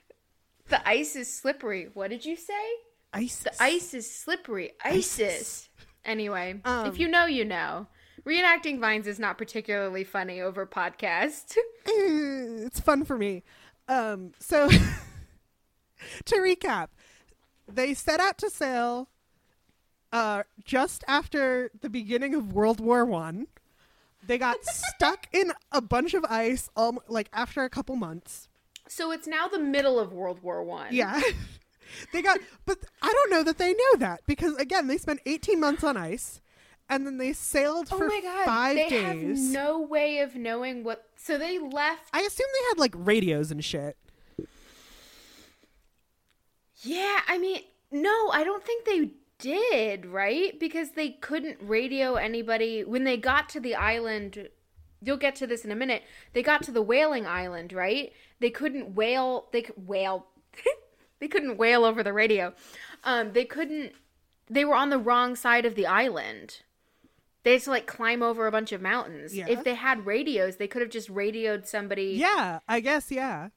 [0.69, 1.89] The ice is slippery.
[1.93, 2.54] What did you say?
[3.13, 3.43] ISIS.
[3.43, 4.72] The ice is slippery.
[4.84, 5.19] ISIS.
[5.19, 5.69] ISIS.
[6.04, 7.88] Anyway, Um, if you know, you know.
[8.26, 11.56] Reenacting vines is not particularly funny over podcast.
[12.65, 13.43] It's fun for me.
[13.88, 14.69] Um, so
[16.26, 16.88] to recap,
[17.67, 19.10] they set out to sail
[20.13, 23.48] uh, just after the beginning of World War One.
[24.27, 28.47] They got stuck in a bunch of ice, um, like after a couple months.
[28.88, 30.88] So it's now the middle of World War One.
[30.91, 31.21] Yeah.
[32.13, 35.59] they got, but I don't know that they know that because again, they spent 18
[35.59, 36.41] months on ice
[36.89, 38.45] and then they sailed Oh for my god!
[38.45, 39.39] five they days.
[39.45, 41.05] have no way of knowing what.
[41.17, 42.09] So they left.
[42.13, 43.97] I assume they had like radios and shit.
[46.81, 49.12] Yeah, I mean, no, I don't think they
[49.43, 50.58] did, right?
[50.58, 54.47] Because they couldn't radio anybody when they got to the island.
[55.01, 56.03] You'll get to this in a minute.
[56.32, 58.13] They got to the whaling island, right?
[58.39, 59.49] They couldn't whale.
[59.51, 60.27] They could whale.
[61.19, 62.53] they couldn't whale over the radio.
[63.03, 63.91] Um, they couldn't.
[64.49, 66.62] They were on the wrong side of the island.
[67.43, 69.36] They had to like climb over a bunch of mountains.
[69.36, 69.49] Yeah.
[69.49, 72.15] If they had radios, they could have just radioed somebody.
[72.17, 73.49] Yeah, I guess, yeah.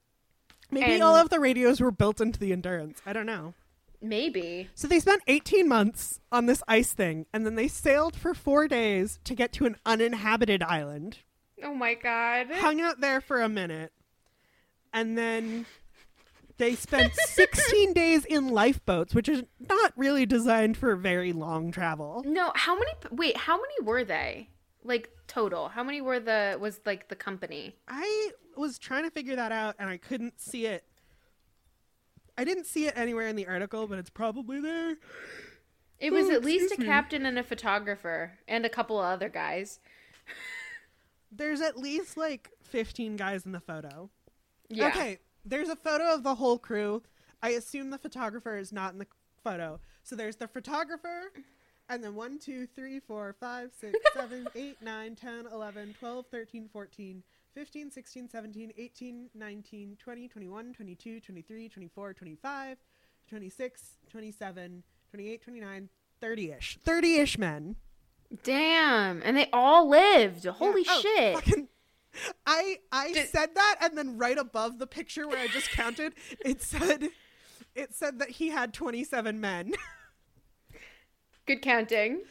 [0.72, 3.00] Maybe And- all of the radios were built into the Endurance.
[3.06, 3.54] I don't know.
[4.00, 4.68] Maybe.
[4.74, 8.68] So they spent 18 months on this ice thing, and then they sailed for four
[8.68, 11.18] days to get to an uninhabited island.
[11.62, 12.48] Oh my god.
[12.52, 13.92] Hung out there for a minute,
[14.92, 15.66] and then
[16.58, 22.22] they spent 16 days in lifeboats, which is not really designed for very long travel.
[22.26, 22.92] No, how many?
[23.10, 24.50] Wait, how many were they?
[24.84, 25.68] Like total?
[25.68, 27.74] How many were the was like the company?
[27.88, 30.84] I was trying to figure that out, and I couldn't see it.
[32.38, 34.96] I didn't see it anywhere in the article, but it's probably there.
[35.98, 36.86] It was Oh, at least a me.
[36.86, 39.80] captain and a photographer and a couple of other guys.
[41.32, 44.10] There's at least like 15 guys in the photo.
[44.68, 44.88] Yeah.
[44.88, 47.02] Okay, there's a photo of the whole crew.
[47.42, 49.06] I assume the photographer is not in the
[49.42, 49.80] photo.
[50.02, 51.32] So there's the photographer,
[51.88, 56.68] and then 1, 2, 3, 4, 5, 6, 7, 8, 9, 10, 11, 12, 13,
[56.72, 57.22] 14,
[57.56, 62.76] 15, 16, 17, 18, 19, 20, 21, 22, 23, 24, 25,
[63.28, 65.88] 26, 27, 28, 29,
[66.20, 66.78] 30 ish.
[66.84, 67.76] 30 ish men.
[68.44, 70.44] Damn, and they all lived.
[70.44, 70.92] Holy Yeah.
[70.92, 71.34] Oh, shit!
[71.34, 71.68] fucking-
[72.46, 76.12] I I Did- said that, and then right above the picture where I just counted,
[76.44, 77.08] it said
[77.74, 79.72] it said that he had twenty seven men.
[81.46, 82.22] Good counting.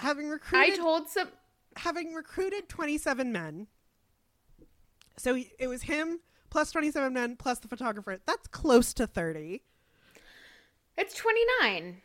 [0.00, 1.28] having recruited I told some.
[1.76, 3.66] having recruited twenty seven men.
[5.18, 8.18] So he, it was him plus twenty seven men plus the photographer.
[8.26, 9.62] That's close to thirty.
[10.96, 11.98] It's twenty nine.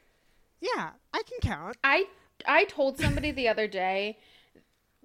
[0.60, 1.78] Yeah, I can count.
[1.84, 2.06] I
[2.48, 4.18] I told somebody the other day.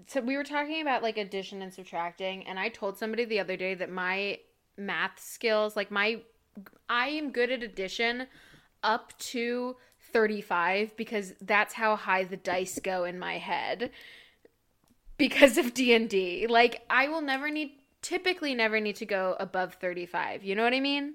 [0.07, 3.57] So we were talking about like addition and subtracting, and I told somebody the other
[3.57, 4.39] day that my
[4.77, 6.23] math skills, like my,
[6.89, 8.29] I am good at addition
[8.83, 9.77] up to
[10.13, 13.91] thirty five because that's how high the dice go in my head.
[15.17, 19.37] Because of D and D, like I will never need, typically never need to go
[19.41, 20.43] above thirty five.
[20.45, 21.15] You know what I mean?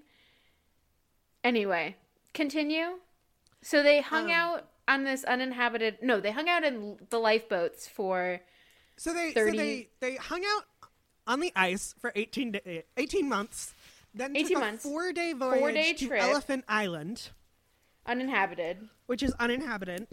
[1.44, 1.96] Anyway,
[2.34, 2.98] continue.
[3.62, 5.98] So they hung Um, out on this uninhabited.
[6.02, 8.40] No, they hung out in the lifeboats for.
[8.98, 10.66] So they 30 so they they hung out
[11.26, 13.74] on the ice for 18 day, 18 months.
[14.14, 14.84] Then 18 took a months.
[14.84, 16.22] four-day voyage Four-day to trip.
[16.22, 17.30] Elephant Island,
[18.06, 18.88] Uninhabited.
[19.08, 20.08] which is uninhabited.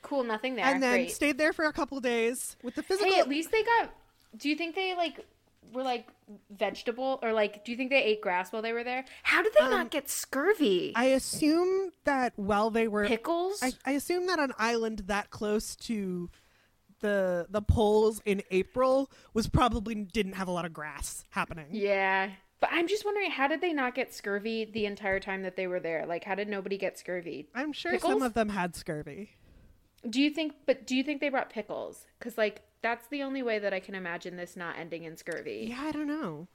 [0.00, 0.64] Cool, nothing there.
[0.64, 1.10] and then Great.
[1.12, 3.12] stayed there for a couple days with the physical.
[3.12, 3.90] hey, at least they got.
[4.36, 5.26] Do you think they like
[5.72, 6.08] were like
[6.50, 7.64] vegetable or like?
[7.64, 9.04] Do you think they ate grass while they were there?
[9.22, 10.92] How did they Um, not get scurvy?
[10.96, 13.62] I assume that while they were, Pickles.
[13.62, 16.30] I, I assume that an island that close to
[17.00, 21.66] the the poles in April was probably didn't have a lot of grass happening.
[21.70, 25.56] yeah, but I'm just wondering how did they not get scurvy the entire time that
[25.56, 26.04] they were there?
[26.04, 27.48] Like, how did nobody get scurvy?
[27.54, 28.12] I'm sure Pickles?
[28.12, 29.30] some of them had scurvy.
[30.08, 30.52] Do you think?
[30.66, 32.04] But do you think they brought pickles?
[32.18, 35.66] Because like that's the only way that I can imagine this not ending in scurvy.
[35.70, 36.48] Yeah, I don't know.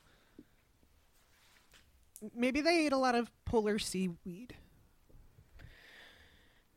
[2.36, 4.56] Maybe they ate a lot of polar seaweed.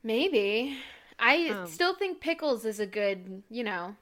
[0.03, 0.77] Maybe.
[1.19, 3.97] I Um, still think pickles is a good, you know.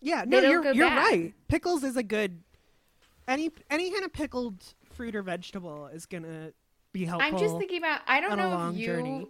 [0.00, 0.96] Yeah, no, you're you're bad.
[1.12, 1.34] right.
[1.48, 2.42] Pickles is a good
[3.26, 6.52] any any kind of pickled fruit or vegetable is gonna
[6.92, 7.32] be helpful.
[7.34, 9.26] I'm just thinking about I don't know if you journey.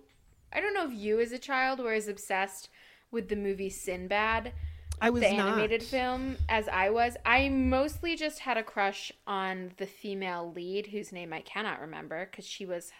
[0.53, 2.71] I don't know if you as a child were as obsessed
[3.11, 4.53] with the movie Sinbad,
[5.01, 5.49] I was the not.
[5.53, 7.17] animated film, as I was.
[7.25, 12.27] I mostly just had a crush on the female lead whose name I cannot remember
[12.27, 12.93] cuz she was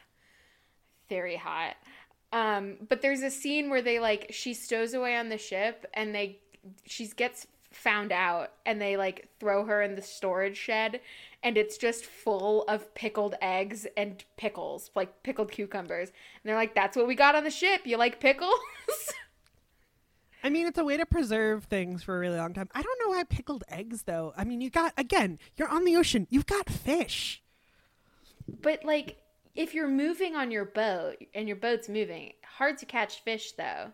[1.09, 1.77] very hot.
[2.33, 6.15] Um, but there's a scene where they like she stows away on the ship and
[6.15, 6.41] they
[6.85, 11.01] she gets found out and they like throw her in the storage shed
[11.43, 16.75] and it's just full of pickled eggs and pickles like pickled cucumbers and they're like
[16.75, 18.59] that's what we got on the ship you like pickles
[20.45, 22.69] I mean, it's a way to preserve things for a really long time.
[22.75, 24.35] I don't know why pickled eggs, though.
[24.37, 27.43] I mean, you got, again, you're on the ocean, you've got fish.
[28.61, 29.17] But like,
[29.55, 33.93] if you're moving on your boat and your boat's moving, hard to catch fish though.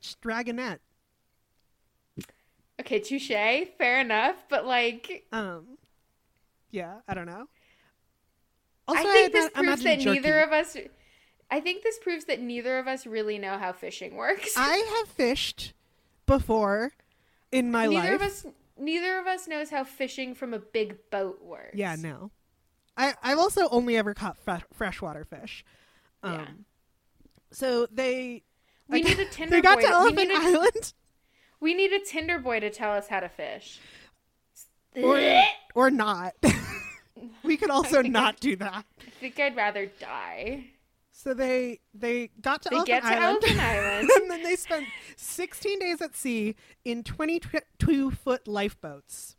[0.00, 0.80] Just drag a net.
[2.80, 3.28] Okay, touche.
[3.78, 4.36] Fair enough.
[4.48, 5.78] But like, Um,
[6.70, 7.46] yeah, I don't know.
[8.86, 10.20] Also, I think this ima- proves that jerky.
[10.20, 10.76] neither of us.
[11.52, 14.54] I think this proves that neither of us really know how fishing works.
[14.56, 15.74] I have fished
[16.26, 16.92] before
[17.52, 18.14] in my neither life.
[18.14, 18.46] of us.
[18.78, 21.74] Neither of us knows how fishing from a big boat works.
[21.74, 22.30] Yeah, no.
[22.96, 25.64] I I've also only ever caught fre- freshwater fish.
[26.22, 26.46] Um, Yeah.
[27.52, 28.42] So they
[28.88, 30.92] We like, need a Tinder they got boy to to- we Elephant need a- Island,
[31.60, 33.78] We need a Tinder boy to tell us how to fish.
[34.96, 35.20] or
[35.74, 36.32] or not.
[37.44, 38.84] we could also not do that.
[39.06, 40.64] I think I'd rather die.
[41.14, 44.10] So they they got to They to Island, Island.
[44.22, 49.36] and then they spent 16 days at sea in 22 foot lifeboats,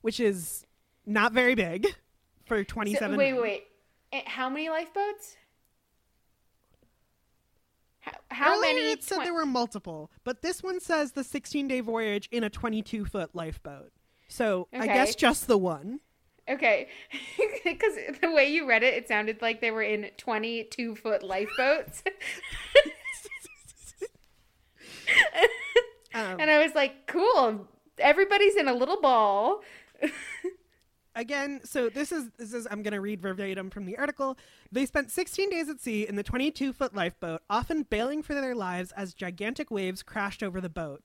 [0.00, 0.66] which is
[1.06, 1.86] not very big
[2.46, 3.12] for 27.
[3.12, 3.64] So, wait, wait, wait.
[4.12, 5.36] Eh, How many lifeboats?
[8.00, 8.90] How, how Earlier many?
[8.92, 12.44] it said twen- there were multiple, but this one says the 16 day voyage in
[12.44, 13.92] a 22 foot lifeboat.
[14.28, 16.00] So I guess just the one.
[16.48, 16.88] Okay,
[17.64, 22.02] because the way you read it, it sounded like they were in twenty-two foot lifeboats,
[26.14, 27.66] Um, and I was like, "Cool,
[27.98, 29.62] everybody's in a little ball."
[31.16, 34.38] again, so this is this is I'm going to read verbatim from the article.
[34.70, 38.54] They spent 16 days at sea in the 22 foot lifeboat, often bailing for their
[38.54, 41.02] lives as gigantic waves crashed over the boat.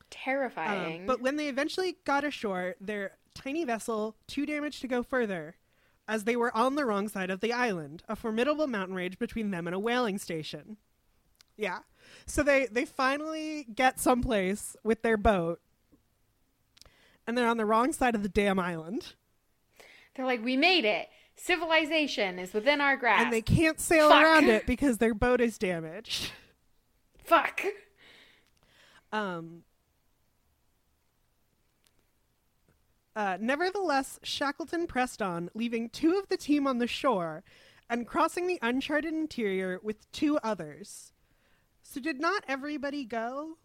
[0.00, 1.06] Um, Terrifying.
[1.06, 5.56] but when they eventually got ashore, their tiny vessel too damaged to go further,
[6.06, 9.50] as they were on the wrong side of the island, a formidable mountain range between
[9.50, 10.76] them and a whaling station.
[11.56, 11.80] Yeah,
[12.26, 15.60] so they they finally get someplace with their boat,
[17.26, 19.14] and they're on the wrong side of the damn island,
[20.14, 21.08] They're like, "We made it.
[21.36, 24.22] Civilization is within our grasp." and they can't sail Fuck.
[24.22, 26.30] around it because their boat is damaged.
[27.24, 27.62] Fuck.
[29.12, 29.62] Um,
[33.18, 37.42] uh, nevertheless, Shackleton pressed on, leaving two of the team on the shore
[37.90, 41.12] and crossing the uncharted interior with two others.
[41.82, 43.56] So, did not everybody go?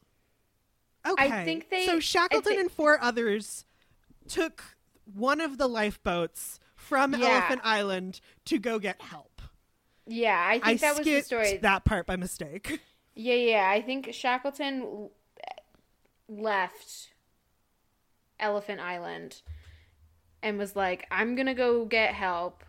[1.08, 1.46] Okay.
[1.46, 3.66] think they- So, Shackleton thi- and four others
[4.28, 4.64] took
[5.06, 7.28] one of the lifeboats from Yeah.
[7.28, 9.42] Elephant Island to go get help.
[10.08, 11.58] Yeah, I think I that was the story.
[11.58, 12.80] that part by mistake.
[13.16, 13.70] Yeah, yeah.
[13.70, 15.10] I think Shackleton
[16.28, 17.13] left
[18.44, 19.42] Elephant Island
[20.44, 22.64] and was like, I'm going to go get help.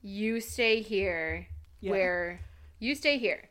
[0.00, 1.48] You stay here.
[1.80, 1.90] Yeah.
[1.90, 2.40] Where
[2.78, 3.50] you stay here.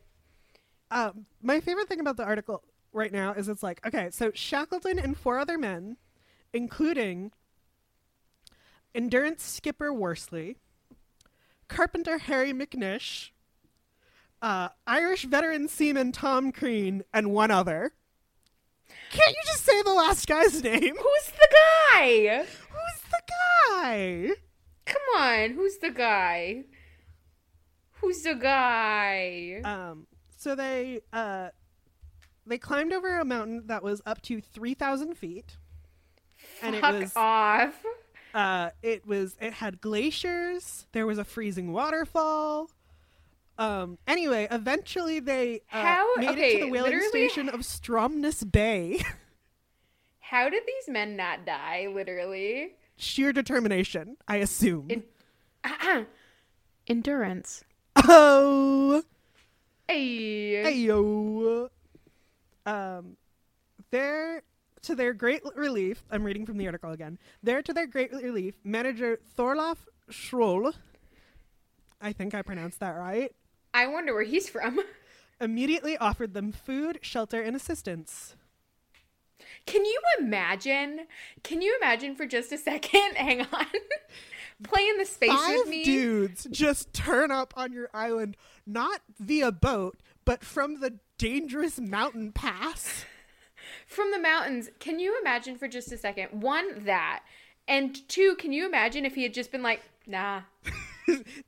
[0.90, 2.64] Um, my favorite thing about the article
[2.94, 5.98] right now is it's like, okay, so Shackleton and four other men,
[6.54, 7.32] including
[8.96, 10.56] endurance skipper Worsley,
[11.68, 13.32] carpenter Harry McNish,
[14.42, 17.94] uh, Irish veteran seaman Tom Crean, and one other.
[19.12, 20.96] Can't you just say the last guy's name?
[20.96, 21.48] Who's the
[21.92, 22.38] guy?
[22.40, 23.22] Who's the
[23.72, 24.30] guy?
[24.86, 26.64] Come on, who's the guy?
[28.02, 29.62] Who's the guy?
[29.64, 30.06] Um,
[30.38, 31.50] so they uh,
[32.46, 35.58] they climbed over a mountain that was up to three thousand feet,
[36.62, 37.74] and it was off.
[38.34, 40.86] uh, it was it had glaciers.
[40.92, 42.70] There was a freezing waterfall.
[43.58, 43.98] Um.
[44.08, 49.02] Anyway, eventually they uh, How- made it to the whaling literally- station of Stromness Bay.
[50.20, 52.76] How did these men not die, literally?
[52.98, 54.88] Sheer determination, I assume.
[54.90, 55.04] In-
[56.88, 57.64] Endurance.
[57.96, 59.04] oh,
[59.88, 60.64] Hey.
[60.88, 61.70] Ayo.
[62.66, 63.18] Um,
[63.92, 64.42] there,
[64.82, 67.20] to their great relief, I'm reading from the article again.
[67.44, 69.78] There, to their great relief, manager Thorlof
[70.10, 70.74] Schroll,
[72.02, 73.32] I think I pronounced that right,
[73.76, 74.80] I wonder where he's from.
[75.42, 78.38] immediately offered them food, shelter, and assistance.
[79.66, 81.02] Can you imagine?
[81.44, 83.16] Can you imagine for just a second?
[83.18, 83.66] Hang on.
[84.64, 85.84] Play in the space Five with me.
[85.84, 92.32] dudes just turn up on your island, not via boat, but from the dangerous mountain
[92.32, 93.04] pass.
[93.86, 94.70] From the mountains.
[94.80, 96.42] Can you imagine for just a second?
[96.42, 97.24] One, that.
[97.68, 100.44] And two, can you imagine if he had just been like, nah.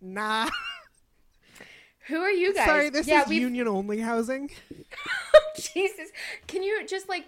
[0.02, 0.50] nah.
[2.08, 2.66] Who are you guys?
[2.66, 4.50] Sorry, this yeah, is we've- union only housing.
[5.56, 6.10] Jesus.
[6.48, 7.26] Can you just like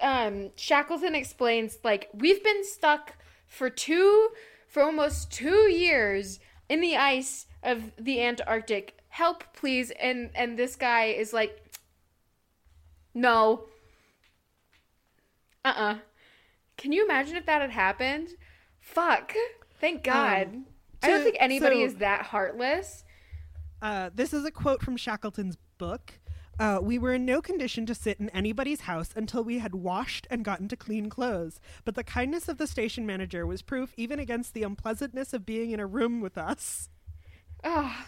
[0.00, 3.14] um Shackleton explains like we've been stuck
[3.46, 4.30] for two
[4.66, 8.98] for almost 2 years in the ice of the Antarctic.
[9.08, 9.90] Help please.
[10.00, 11.58] And and this guy is like
[13.14, 13.64] no.
[15.64, 15.96] Uh-uh.
[16.76, 18.28] Can you imagine if that had happened?
[18.80, 19.34] Fuck.
[19.80, 20.48] Thank god.
[20.48, 20.66] Um,
[21.02, 23.04] i don't think anybody so- is that heartless
[23.82, 26.20] Uh, this is a quote from Shackleton's book.
[26.60, 30.26] Uh, we were in no condition to sit in anybody's house until we had washed
[30.30, 31.58] and gotten to clean clothes.
[31.84, 35.72] But the kindness of the station manager was proof even against the unpleasantness of being
[35.72, 36.90] in a room with us.
[37.64, 38.06] oh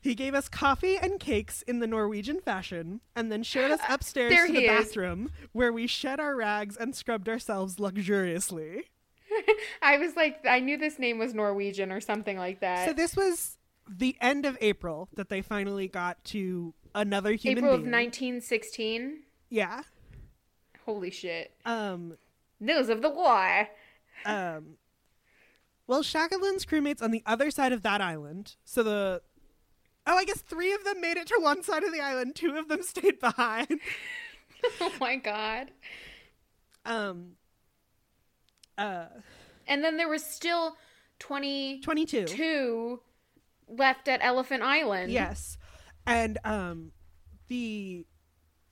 [0.00, 4.34] He gave us coffee and cakes in the Norwegian fashion, and then showed us upstairs
[4.46, 4.68] to the is.
[4.86, 8.84] bathroom, where we shed our rags and scrubbed ourselves luxuriously.
[9.82, 13.16] i was like i knew this name was norwegian or something like that So this
[13.16, 13.56] was
[13.98, 17.92] the end of April that they finally got to another human april of being.
[17.92, 19.82] 1916 yeah.
[20.84, 22.16] holy shit Um.
[22.60, 23.68] news of the war
[24.24, 24.76] Um.
[25.86, 28.54] Well, Shackleton's crewmates on the other side of that island.
[28.64, 29.20] So the.
[30.06, 32.34] Oh, I guess three of them made it to one side of the island.
[32.34, 33.80] Two of them stayed behind.
[34.80, 35.70] oh my god
[36.86, 37.32] Um.
[38.78, 39.06] Uh.
[39.66, 40.76] and then there was still
[41.18, 42.24] 20 Twenty-two.
[42.26, 43.00] two
[43.68, 45.12] left at Elephant Island.
[45.12, 45.58] Yes.
[46.06, 46.92] And um
[47.48, 48.06] the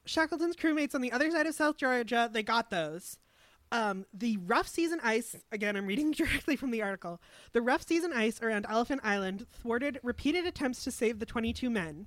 [0.07, 3.19] Shackleton's crewmates on the other side of South Georgia, they got those.
[3.73, 7.21] Um, the rough season ice, again, I'm reading directly from the article.
[7.53, 12.07] The rough season ice around Elephant Island thwarted repeated attempts to save the 22 men.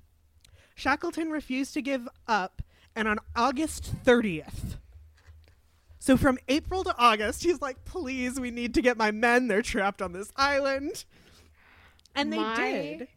[0.75, 2.61] Shackleton refused to give up,
[2.95, 4.77] and on August 30th,
[5.99, 9.47] so from April to August, he's like, please, we need to get my men.
[9.47, 11.05] They're trapped on this island.
[12.15, 13.01] And they My did.
[13.01, 13.07] Um,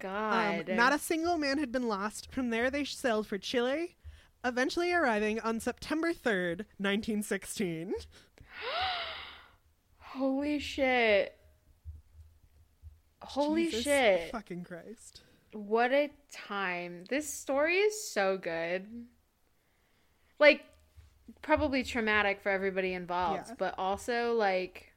[0.00, 0.68] God.
[0.68, 2.30] not a single man had been lost.
[2.32, 3.96] From there, they sailed for Chile,
[4.44, 7.94] eventually arriving on September 3rd, 1916.
[9.98, 11.36] Holy shit.
[13.22, 14.32] Holy Jesus shit.
[14.32, 15.22] Fucking Christ.
[15.52, 17.04] What a time.
[17.08, 18.86] This story is so good.
[20.38, 20.62] Like,
[21.42, 23.54] probably traumatic for everybody involved, Yeah.
[23.58, 24.91] but also, like,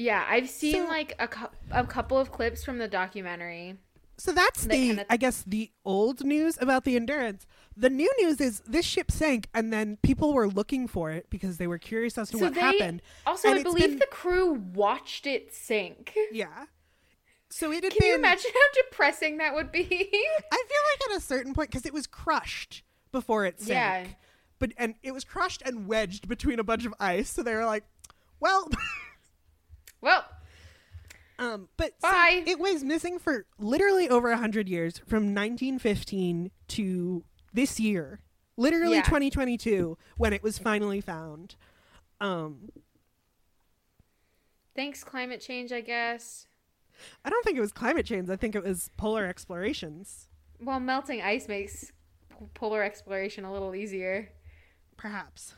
[0.00, 3.76] yeah, I've seen, So- like, a, cou- a couple of clips from the documentary.
[4.16, 7.46] So that's the, kinda- I guess, the old news about the Endurance.
[7.76, 11.56] The new news is this ship sank, and then people were looking for it because
[11.56, 13.02] they were curious as to So what they happened.
[13.26, 16.14] also, And I believe been- the crew watched it sink.
[16.32, 16.66] Yeah.
[17.48, 18.08] So it Can been.
[18.08, 19.80] you imagine how depressing that would be?
[20.52, 22.82] I feel like at a certain point, because it was crushed
[23.12, 23.70] before it sank.
[23.70, 24.06] Yeah.
[24.58, 27.30] But and it was crushed and wedged between a bunch of ice.
[27.30, 27.84] So they were like,
[28.38, 28.68] well.
[30.00, 30.24] well,
[31.38, 32.10] Um, but so
[32.46, 38.20] it was missing for literally over a hundred years, from 1915 to this year,
[38.56, 39.02] literally Yeah.
[39.02, 41.56] 2022, when it was finally found.
[42.20, 42.68] Um,
[44.76, 46.46] thanks climate change, I guess.
[47.24, 48.28] I don't think it was climate change.
[48.28, 50.28] I think it was polar explorations,
[50.60, 51.90] Well, melting ice makes
[52.28, 54.30] p- polar exploration a little easier.
[54.98, 55.54] perhaps.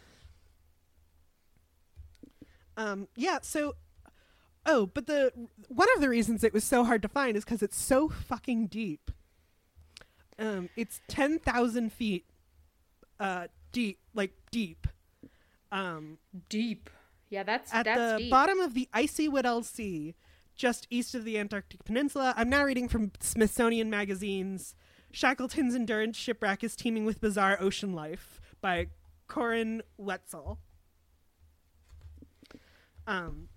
[2.76, 3.38] Um, yeah.
[3.42, 3.74] So,
[4.66, 5.32] oh, but the
[5.68, 8.66] one of the reasons it was so hard to find is because it's so fucking
[8.68, 9.10] deep.
[10.38, 12.26] Um, it's ten thousand feet,
[13.20, 14.86] uh, deep, like deep.
[15.70, 16.18] Um,
[16.50, 16.90] Deep.
[17.30, 18.30] Yeah, that's at that's the deep.
[18.30, 20.14] bottom of the icy Weddell Sea,
[20.54, 22.34] just east of the Antarctic Peninsula.
[22.36, 24.74] I'm now reading from Smithsonian magazines.
[25.12, 28.88] Shackleton's endurance shipwreck is teeming with bizarre ocean life by
[29.28, 30.58] Corryn Wetzel.
[33.06, 33.48] Um,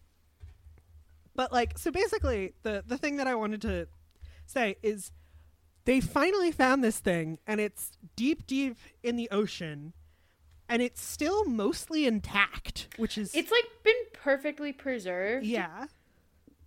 [1.36, 3.88] but like, so basically, the the thing that I wanted to
[4.46, 5.12] say is,
[5.86, 9.94] they finally found this thing, and it's deep, deep in the ocean,
[10.70, 15.46] and it's still mostly intact, which is It's like been perfectly preserved.
[15.46, 15.86] yeah.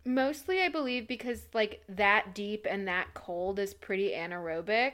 [0.04, 4.92] Mostly, I believe, because like that deep and that cold is pretty anaerobic.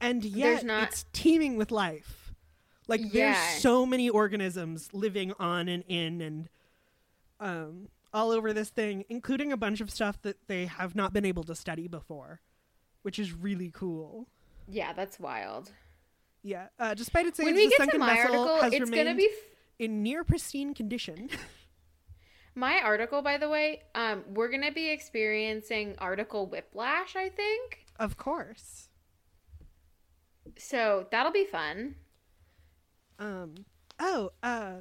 [0.00, 2.34] and yet not- it's teeming with life.
[2.88, 3.32] Like Yeah.
[3.32, 6.48] there's so many organisms living on and in and
[7.40, 11.26] um all over this thing, including a bunch of stuff that they have not been
[11.26, 12.40] able to study before,
[13.02, 14.26] which is really cool.
[14.66, 15.70] Yeah, that's wild.
[16.42, 19.28] Yeah, uh, despite its age, the sunken my vessel article, has it's remained gonna be
[19.30, 19.44] f-
[19.78, 21.28] in near pristine condition.
[22.54, 23.20] my article.
[23.20, 27.16] By the way, um, we're gonna be experiencing article whiplash.
[27.16, 28.88] I think of course.
[30.56, 31.06] so.
[31.10, 31.96] That'll be fun.
[33.18, 33.66] Um,
[34.00, 34.76] oh, uh,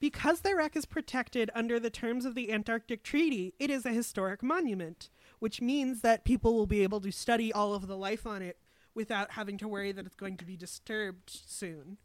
[0.00, 3.90] because the wreck is protected under the terms of the Antarctic Treaty, it is a
[3.90, 8.26] historic monument, which means that people will be able to study all of the life
[8.26, 8.58] on it
[8.94, 11.98] without having to worry that it's going to be disturbed soon.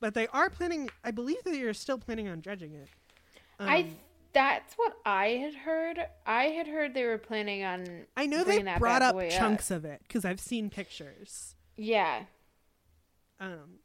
[0.00, 2.88] But they are planning, I believe they are still planning on dredging it.
[3.58, 3.94] Um, I th-
[4.32, 5.98] that's what I had heard.
[6.26, 8.06] I had heard they were planning on.
[8.16, 11.54] I know they brought up chunks of it because I've seen pictures.
[11.76, 12.24] Yeah.
[13.38, 13.80] Um,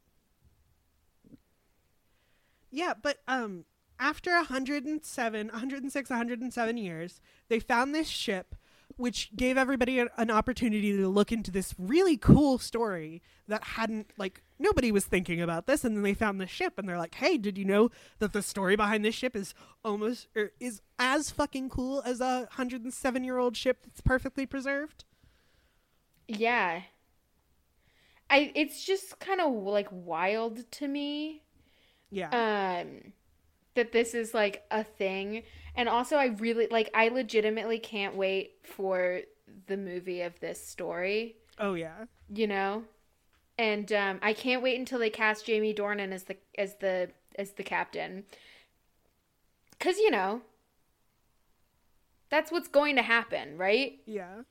[2.71, 3.65] yeah, but um,
[3.99, 8.55] after 107, 106, 107 years, they found this ship,
[8.95, 14.11] which gave everybody a, an opportunity to look into this really cool story that hadn't
[14.17, 17.15] like nobody was thinking about this, and then they found the ship, and they're like,
[17.15, 17.89] "Hey, did you know
[18.19, 19.53] that the story behind this ship is
[19.83, 25.05] almost or is as fucking cool as a 107 year old ship that's perfectly preserved?"
[26.27, 26.81] Yeah.
[28.29, 31.43] I it's just kind of like wild to me
[32.09, 32.29] Yeah.
[32.29, 33.13] um
[33.75, 35.43] that this is like a thing
[35.75, 39.21] and also I really like I legitimately can't wait for
[39.67, 42.05] the movie of this story, oh yeah.
[42.33, 42.83] you know?
[43.57, 47.51] And um I can't wait until they cast Jamie Dornan as the as the as
[47.51, 48.23] the captain.
[49.79, 50.41] Cuz you know,
[52.29, 53.99] that's what's going to happen, right?
[54.05, 54.41] Yeah.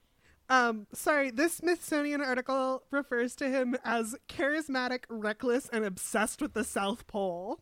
[0.48, 6.62] Um, sorry, this Smithsonian article refers to him as charismatic, reckless, and obsessed with the
[6.64, 7.60] South Pole.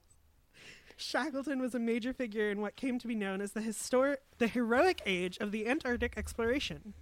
[0.97, 4.47] Shackleton was a major figure in what came to be known as the historic, the
[4.47, 6.95] heroic age of the Antarctic exploration.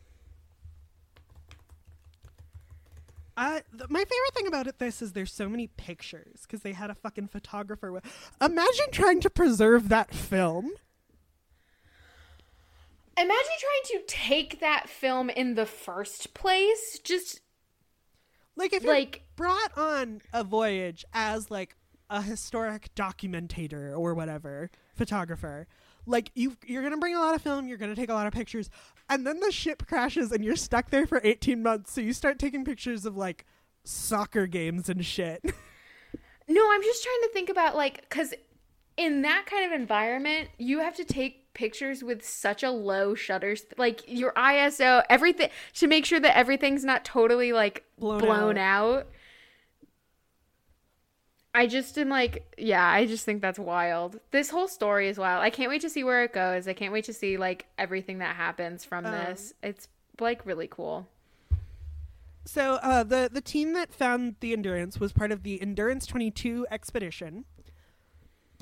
[3.37, 6.73] Uh, th- my favorite thing about it, this is there's so many pictures because they
[6.73, 7.91] had a fucking photographer.
[7.91, 8.05] With-
[8.41, 10.71] Imagine trying to preserve that film.
[13.17, 16.99] Imagine trying to take that film in the first place.
[17.05, 17.41] Just
[18.57, 21.77] Like if you're like brought on a voyage as like
[22.11, 25.67] a historic documentator or whatever photographer
[26.05, 28.35] like you you're gonna bring a lot of film you're gonna take a lot of
[28.35, 28.69] pictures
[29.09, 32.39] and then the ship crashes and you're stuck there for 18 months so you start
[32.39, 33.47] taking pictures of like
[33.85, 35.43] soccer games and shit
[36.49, 38.35] No, I'm just trying to think about like cuz
[38.97, 43.55] in that kind of environment, you have to take pictures with such a low shutter
[43.57, 48.59] sp- like your ISO, everything to make sure that everything's not totally like Blown blown,
[48.59, 49.07] out.
[51.55, 54.19] I just am like, yeah, I just think that's wild.
[54.31, 55.43] This whole story is wild.
[55.43, 56.67] I can't wait to see where it goes.
[56.67, 59.53] I can't wait to see like everything that happens from Um, this.
[59.63, 59.89] It's
[60.19, 61.09] like really cool.
[62.47, 66.67] so uh, the the team that found the endurance was part of the endurance 22
[66.71, 67.45] expedition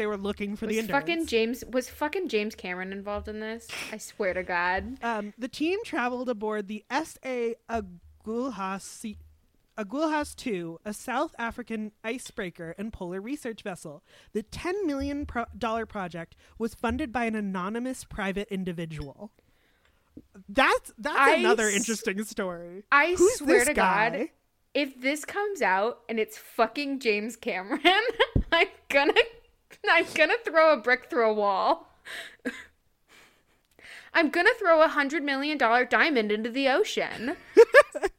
[0.00, 3.38] they were looking for Was the endurance fucking James was fucking James Cameron involved in
[3.40, 3.68] this?
[3.92, 4.96] I swear to God.
[5.02, 7.56] Um, the team traveled aboard the S.A.
[7.68, 9.16] Agulhas,
[9.76, 14.02] Agulhas 2, a South African icebreaker and polar research vessel.
[14.32, 19.32] The $10 million pro- dollar project was funded by an anonymous private individual.
[20.48, 22.84] That's that's I another s- interesting story.
[22.90, 24.10] I Who's swear to guy?
[24.10, 24.28] God,
[24.72, 27.80] if this comes out and it's fucking James Cameron,
[28.52, 29.12] I'm gonna
[29.90, 31.94] I'm gonna throw a brick through a wall.
[34.14, 37.36] I'm gonna throw a hundred million dollar diamond into the ocean.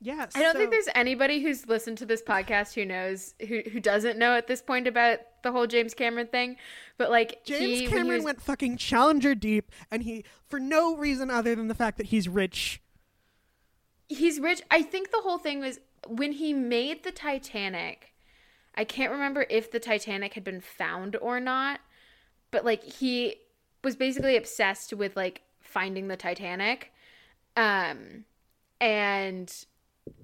[0.00, 0.32] Yes.
[0.34, 4.18] I don't think there's anybody who's listened to this podcast who knows who who doesn't
[4.18, 6.56] know at this point about the whole James Cameron thing.
[6.98, 10.60] But like James he, when he Cameron was- went fucking Challenger deep, and he, for
[10.60, 12.82] no reason other than the fact that he's rich,
[14.06, 14.60] he's rich.
[14.70, 18.12] I think the whole thing was when he made the Titanic.
[18.74, 21.80] I can't remember if the Titanic had been found or not,
[22.50, 23.36] but like he
[23.82, 26.92] was basically obsessed with like finding the Titanic.
[27.56, 28.24] Um
[28.80, 29.52] and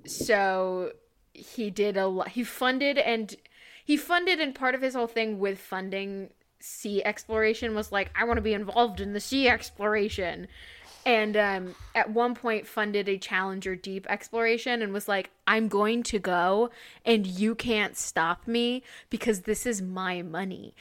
[0.04, 0.92] so
[1.32, 3.36] he did a lot he funded and
[3.84, 8.24] he funded and part of his whole thing with funding sea exploration was like I
[8.24, 10.48] want to be involved in the sea exploration
[11.06, 16.02] and um, at one point funded a challenger deep exploration and was like i'm going
[16.02, 16.70] to go
[17.04, 20.74] and you can't stop me because this is my money.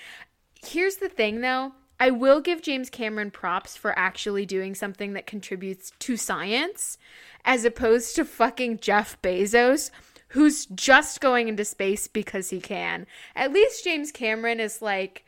[0.61, 1.73] Here's the thing though.
[1.99, 6.97] I will give james cameron props for actually doing something that contributes to science
[7.45, 9.91] as opposed to fucking jeff bezos
[10.29, 13.07] who's just going into space because he can.
[13.35, 15.25] At least james cameron is like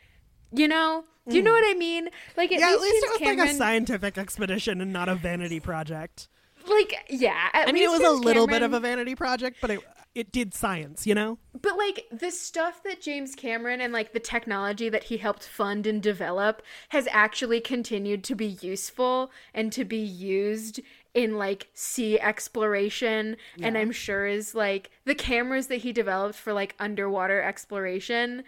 [0.52, 1.62] you know do you know hmm.
[1.62, 4.18] what i mean like at yeah, least, at least it was cameron like a scientific
[4.18, 6.28] expedition and not a vanity project.
[6.68, 9.14] like yeah at I mean, it was least a James little bit of a vanity
[9.14, 9.80] project, but it
[10.14, 11.38] it did science, you know.
[11.60, 15.86] but like the stuff that james cameron and like the technology that he helped fund
[15.86, 20.80] and develop has actually continued to be useful and to be used
[21.14, 26.52] in like sea exploration and i'm sure is like the cameras that he developed for
[26.52, 28.42] like underwater exploration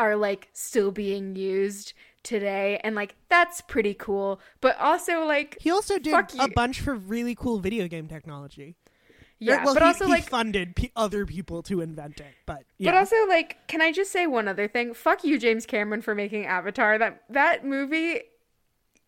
[0.00, 1.92] are like still being used
[2.22, 6.94] today and like that's pretty cool but also like He also did a bunch for
[6.94, 8.76] really cool video game technology.
[9.42, 12.34] Er, yeah, well, but he, also he like funded p- other people to invent it.
[12.44, 12.90] But yeah.
[12.90, 14.92] But also, like, can I just say one other thing?
[14.92, 16.98] Fuck you, James Cameron, for making Avatar.
[16.98, 18.20] That that movie,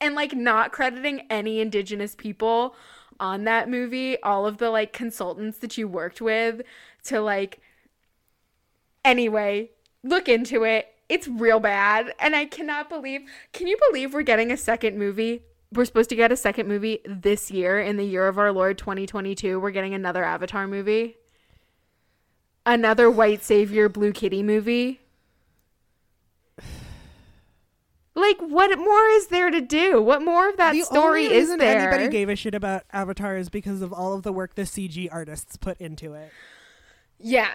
[0.00, 2.74] and like not crediting any Indigenous people
[3.20, 4.22] on that movie.
[4.22, 6.62] All of the like consultants that you worked with
[7.04, 7.60] to like.
[9.04, 9.68] Anyway,
[10.02, 10.88] look into it.
[11.08, 13.22] It's real bad, and I cannot believe.
[13.52, 15.42] Can you believe we're getting a second movie?
[15.72, 18.78] We're supposed to get a second movie this year in the year of our Lord
[18.78, 19.58] 2022.
[19.60, 21.16] We're getting another Avatar movie
[22.64, 25.00] another white savior blue kitty movie
[28.14, 31.56] like what more is there to do what more of that the story only is
[31.56, 34.62] there anybody gave a shit about Avatar is because of all of the work the
[34.62, 36.30] CG artists put into it.
[37.18, 37.50] yeah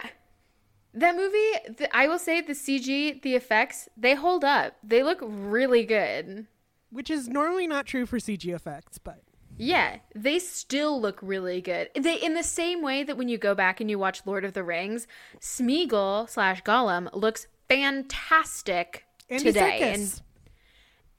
[1.00, 5.18] that movie th- i will say the cg the effects they hold up they look
[5.22, 6.46] really good
[6.90, 9.22] Which is normally not true for CG effects, but
[9.56, 13.54] yeah they still look really good they in the same way that when you go
[13.54, 15.06] back and you watch lord of the rings
[15.40, 19.94] smeagol slash gollum looks fantastic Andy today Serkis.
[19.94, 20.22] and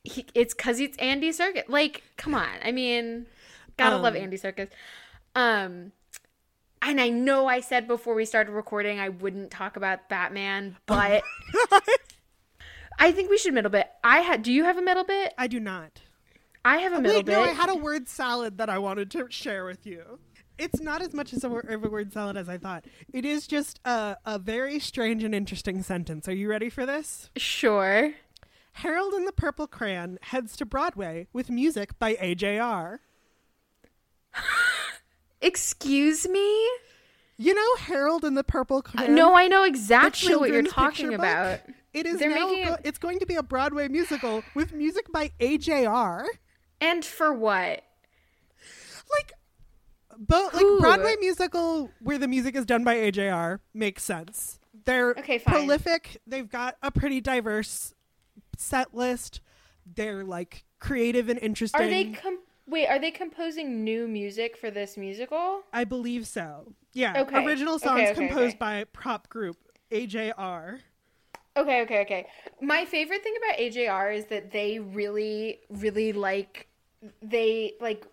[0.04, 1.66] he, it's because it's Andy Serkis.
[1.68, 2.48] Like, come on.
[2.64, 3.26] I mean,
[3.78, 4.70] gotta love Um, Andy Serkis.
[5.36, 5.92] Um,
[6.82, 11.24] and I know I said before we started recording I wouldn't talk about Batman, but
[13.00, 13.88] I think we should middle bit.
[14.04, 14.44] I had.
[14.44, 15.34] Do you have a middle bit?
[15.38, 16.02] I do not.
[16.66, 17.32] I have a middle Wait, bit.
[17.34, 20.20] no, I had a word salad that I wanted to share with you.
[20.58, 22.84] It's not as much as a, of a word salad as I thought.
[23.14, 26.28] It is just a, a very strange and interesting sentence.
[26.28, 27.30] Are you ready for this?
[27.38, 28.14] sure.
[28.74, 33.00] Harold and the Purple Crayon heads to Broadway with music by AJR.
[35.42, 36.68] Excuse me.
[37.38, 39.16] You know Harold and the Purple Crayon?
[39.16, 41.20] no, I know exactly what you're talking picture book?
[41.20, 41.60] about.
[41.94, 44.74] It is They're now making go- it- it's going to be a Broadway musical with
[44.74, 46.26] music by AJR.
[46.82, 47.84] And for what?
[49.12, 49.34] Like
[50.20, 50.80] but like Who?
[50.82, 54.60] Broadway musical where the music is done by AJR makes sense.
[54.86, 56.22] They're Okay, prolific.
[56.28, 57.94] They've got a pretty diverse
[58.58, 59.40] set list.
[59.86, 61.82] They're like creative and interesting.
[61.82, 62.40] Are they com-
[62.70, 62.88] wait?
[62.88, 65.64] Are they composing new music for this musical?
[65.74, 66.74] I believe so.
[66.94, 67.22] Yeah.
[67.22, 67.46] Okay.
[67.46, 68.58] Original songs okay, composed okay.
[68.58, 69.58] by prop group
[69.92, 70.80] AJR.
[71.58, 72.28] Okay, okay, okay.
[72.62, 76.68] My favorite thing about AJR is that they really, really like
[77.22, 78.06] they like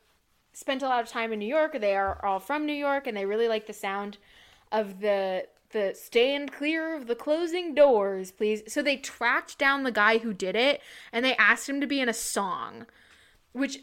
[0.53, 1.79] spent a lot of time in New York.
[1.81, 4.19] They are all from New York, and they really like the sound
[4.73, 8.63] of the the stand clear of the closing doors, please.
[8.67, 10.81] So they tracked down the guy who did it,
[11.13, 12.87] and they asked him to be in a song,
[13.53, 13.81] which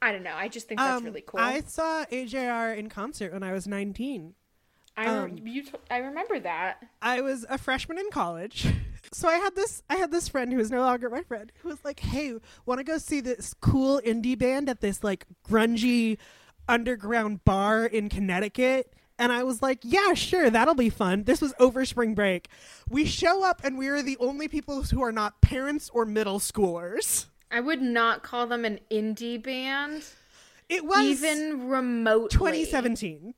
[0.00, 0.34] I don't know.
[0.34, 1.40] I just think that's Um, really cool.
[1.40, 4.34] I saw AJR in concert when I was 19.
[4.96, 6.84] I um, you t- I remember that.
[7.00, 8.66] I was a freshman in college.
[9.10, 11.70] So I had this I had this friend who is no longer my friend who
[11.70, 12.34] was like, "Hey,
[12.66, 16.18] want to go see this cool indie band at this like grungy
[16.68, 21.54] underground bar in Connecticut?" And I was like, "Yeah, sure, that'll be fun." This was
[21.58, 22.48] over spring break.
[22.90, 26.38] We show up and we are the only people who are not parents or middle
[26.38, 27.26] schoolers.
[27.50, 30.04] I would not call them an indie band,
[30.68, 32.28] It was even remotely.
[32.28, 33.34] 2017.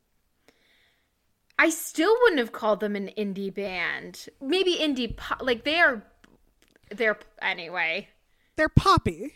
[1.59, 4.29] I still wouldn't have called them an indie band.
[4.41, 5.43] Maybe indie pop.
[5.43, 6.03] Like they are,
[6.91, 8.09] they're anyway.
[8.57, 9.35] They're poppy,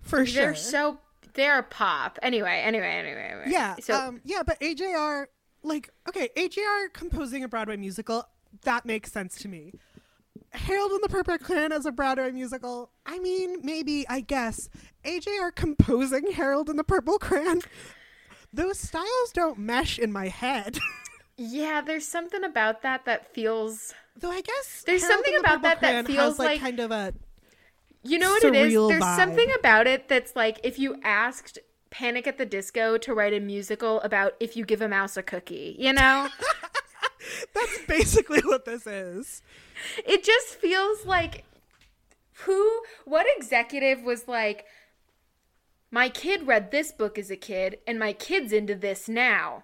[0.00, 0.44] for sure.
[0.44, 0.98] They're so
[1.34, 2.18] they're pop.
[2.22, 3.28] Anyway, anyway, anyway.
[3.30, 3.44] anyway.
[3.48, 3.74] Yeah.
[3.80, 5.26] So um, yeah, but AJR,
[5.62, 8.28] like, okay, AJR composing a Broadway musical,
[8.62, 9.72] that makes sense to me.
[10.54, 14.68] Harold and the Purple Crayon as a Broadway musical, I mean, maybe, I guess.
[15.04, 17.60] AJR composing Harold and the Purple Crayon,
[18.52, 20.78] those styles don't mesh in my head.
[21.36, 23.92] yeah, there's something about that that feels.
[24.16, 26.92] Though I guess There's Harold something the about that that feels like, like- kind of
[26.92, 27.12] a
[28.04, 28.72] You know what it is?
[28.72, 29.16] There's vibe.
[29.16, 31.58] something about it that's like if you asked
[31.90, 35.22] Panic at the Disco to write a musical about if you give a mouse a
[35.22, 35.74] cookie.
[35.78, 36.28] You know.
[37.54, 39.42] that's basically what this is.
[40.06, 41.44] it just feels like
[42.44, 44.66] who what executive was like
[45.90, 49.62] my kid read this book as a kid and my kid's into this now.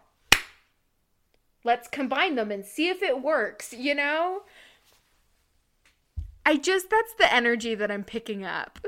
[1.64, 4.42] Let's combine them and see if it works you know?
[6.46, 8.80] I just that's the energy that i'm picking up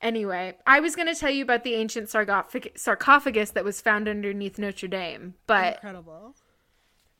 [0.00, 4.08] anyway i was going to tell you about the ancient sarcophag- sarcophagus that was found
[4.08, 6.34] underneath notre dame but Incredible.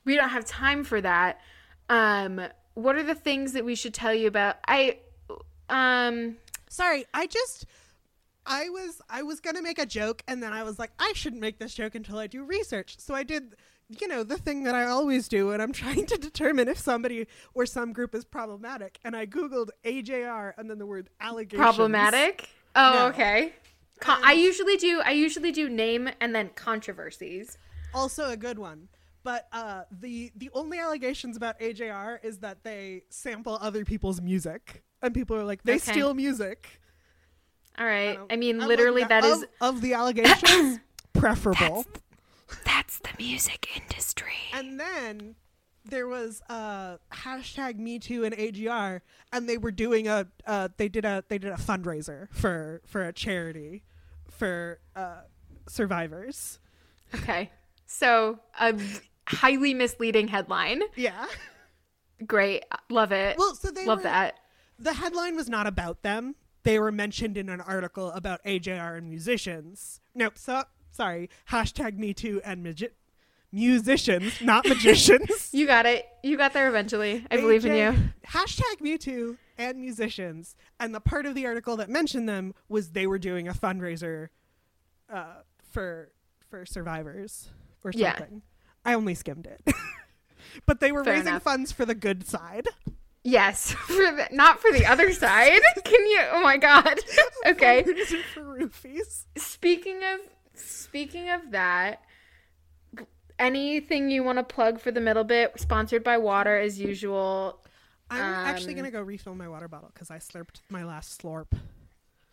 [0.05, 1.39] we don't have time for that.
[1.89, 2.41] Um,
[2.75, 4.57] what are the things that we should tell you about?
[4.67, 4.99] I,
[5.69, 6.37] um,
[6.69, 7.65] Sorry, I just
[8.45, 11.41] I was I was gonna make a joke and then I was like, I shouldn't
[11.41, 12.97] make this joke until I do research.
[12.99, 13.55] So I did
[13.99, 17.27] you know, the thing that I always do when I'm trying to determine if somebody
[17.55, 18.99] or some group is problematic.
[19.03, 21.59] And I Googled AJR and then the word allegations.
[21.59, 22.49] problematic.
[22.79, 23.07] Oh, No.
[23.07, 23.53] okay.
[23.99, 25.01] Con- I usually do.
[25.03, 27.57] I usually do name and then controversies.
[27.93, 28.87] Also a good one.
[29.23, 34.83] But uh, the the only allegations about AJR is that they sample other people's music,
[35.01, 35.91] and people are like, they Okay.
[35.91, 36.79] steal music.
[37.77, 38.17] All right.
[38.17, 40.79] Um, I mean, I'm literally, that is of, of the allegations
[41.13, 41.85] preferable.
[42.65, 44.33] that's the music industry.
[44.53, 45.35] And then
[45.89, 49.01] there was uh, hashtag Me Too and AJR,
[49.33, 53.03] and they were doing a uh, they did a they did a fundraiser for for
[53.03, 53.83] a charity
[54.29, 55.21] for uh,
[55.67, 56.59] survivors.
[57.15, 57.51] Okay.
[57.87, 58.75] So a
[59.27, 60.81] highly misleading headline.
[60.95, 61.25] Yeah.
[62.25, 62.63] Great.
[62.89, 63.37] Love it.
[63.37, 64.35] Well, so they Love were- that.
[64.77, 66.35] The headline was not about them.
[66.63, 69.99] They were mentioned in an article about AJR and musicians.
[70.15, 70.37] Nope.
[70.37, 71.29] So sorry.
[71.49, 72.87] Hashtag Me Too and magi-
[73.51, 75.49] musicians, not magicians.
[75.53, 76.05] You got it.
[76.23, 77.25] You got there eventually.
[77.31, 77.95] I believe in you.
[78.27, 80.55] Hashtag Me Too and musicians.
[80.79, 84.29] And the part of the article that mentioned them was they were doing a fundraiser
[85.11, 85.41] uh,
[85.71, 86.11] for
[86.49, 87.49] for survivors
[87.83, 88.17] or Yeah.
[88.17, 88.41] something.
[88.85, 89.61] I only skimmed it.
[90.65, 91.43] but they were Fair raising enough.
[91.43, 92.67] funds for the good side.
[93.23, 95.59] Yes, for the, not for the other side.
[95.83, 96.21] Can you?
[96.31, 96.99] Oh my god.
[97.45, 97.83] Okay.
[98.33, 99.25] For roofies.
[99.37, 100.21] Speaking of
[100.55, 102.01] speaking of that,
[103.39, 105.59] anything you want to plug for the middle bit?
[105.59, 107.59] Sponsored by water as usual.
[108.11, 111.21] I'm actually Um, going to go refill my water bottle because I slurped my last
[111.21, 111.47] slurp.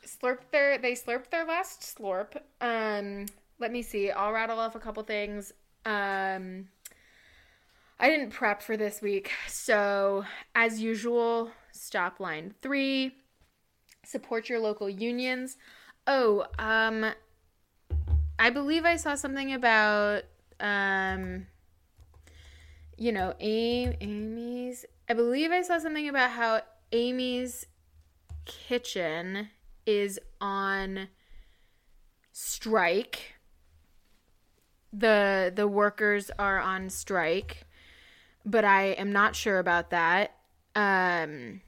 [0.04, 2.36] Slurp their they slurped their last slurp.
[2.60, 3.26] Um,
[3.58, 4.10] let me see.
[4.10, 5.52] I'll rattle off a couple things.
[5.84, 6.68] Um,
[7.98, 13.14] I didn't prep for this week, so as usual, stop line three.
[14.04, 15.56] Support your local unions.
[16.06, 17.12] Oh, um,
[18.38, 20.22] I believe I saw something about
[20.60, 21.46] um,
[22.96, 24.84] you know, Am- Amy's.
[25.08, 27.66] I believe I saw something about how Amy's
[28.44, 29.48] kitchen
[29.86, 31.08] is on
[32.32, 33.34] strike.
[34.92, 37.66] The the workers are on strike,
[38.44, 40.36] but I am not sure about that.
[40.74, 41.60] Um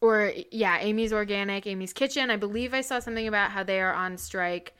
[0.00, 2.30] or yeah, Amy's Organic, Amy's Kitchen.
[2.30, 4.74] I believe I saw something about how they are on strike,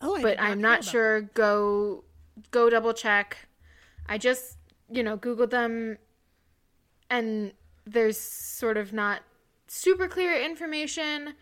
[0.00, 1.22] Oh, I but I'm not sure.
[1.22, 2.04] Go
[2.50, 3.48] go double check.
[4.08, 4.56] I just,
[4.90, 5.98] you know, googled them
[7.10, 7.52] and
[7.86, 9.22] there's sort of not
[9.68, 11.34] super clear information.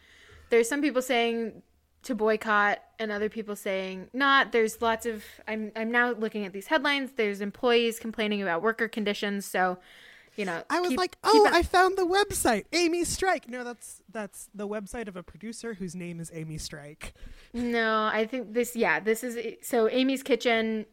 [0.51, 1.63] There's some people saying
[2.03, 4.53] to boycott and other people saying not.
[4.53, 7.13] There's lots of I'm I'm now looking at these headlines.
[7.17, 9.79] There's employees complaining about worker conditions, so
[10.37, 14.03] you know, I was keep- like, "Oh, I found the website, Amy Strike." No, that's
[14.11, 17.15] that's the website of a producer whose name is Amy Strike.
[17.53, 20.87] No, I think this, yeah, this is so Amy's Kitchen.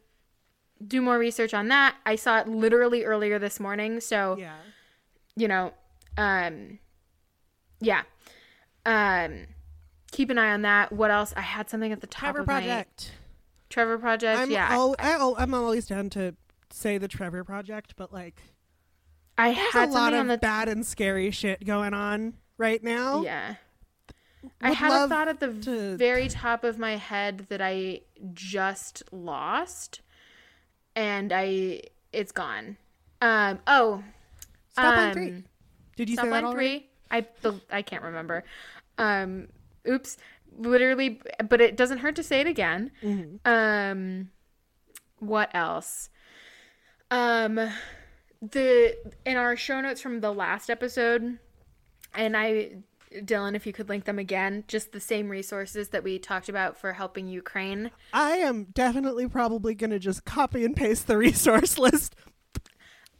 [0.86, 1.96] Do more research on that.
[2.04, 4.00] I saw it literally earlier this morning.
[4.00, 4.56] So, Yeah.
[5.36, 5.72] you know,
[6.16, 6.80] um,
[7.80, 8.02] yeah.
[8.84, 9.46] Um,
[10.10, 10.92] keep an eye on that.
[10.92, 11.32] What else?
[11.36, 13.12] I had something at the top Trevor of my Project.
[13.70, 14.40] Trevor Project.
[14.40, 14.68] I'm yeah.
[14.70, 16.34] al- I, I'm always down to
[16.70, 18.42] say the Trevor Project, but like,
[19.42, 23.22] I there's had a lot of the bad and scary shit going on right now.
[23.22, 23.56] Yeah.
[24.60, 29.02] I had a thought at the to- very top of my head that I just
[29.10, 30.00] lost
[30.94, 31.82] and I
[32.12, 32.76] it's gone.
[33.20, 34.04] Um oh.
[34.70, 35.44] Stop um, on three.
[35.96, 36.78] Did you Stop say already?
[36.78, 36.90] 3.
[37.10, 37.26] I
[37.70, 38.44] I can't remember.
[38.96, 39.48] Um
[39.88, 40.18] oops.
[40.56, 42.92] Literally but it doesn't hurt to say it again.
[43.02, 43.40] Mhm.
[43.44, 44.30] Um
[45.18, 46.10] what else?
[47.10, 47.58] Um
[48.42, 51.38] the in our show notes from the last episode
[52.14, 52.72] and I
[53.12, 56.78] Dylan if you could link them again just the same resources that we talked about
[56.78, 57.90] for helping Ukraine.
[58.12, 62.16] I am definitely probably going to just copy and paste the resource list.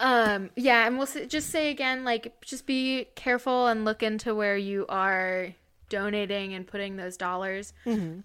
[0.01, 4.57] Um yeah, and we'll just say again like just be careful and look into where
[4.57, 5.55] you are
[5.89, 7.73] donating and putting those dollars.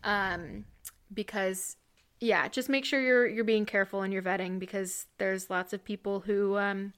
[0.03, 0.65] Um
[1.13, 1.77] because
[2.19, 5.83] yeah, just make sure you're you're being careful and you're vetting because there's lots of
[5.83, 6.93] people who um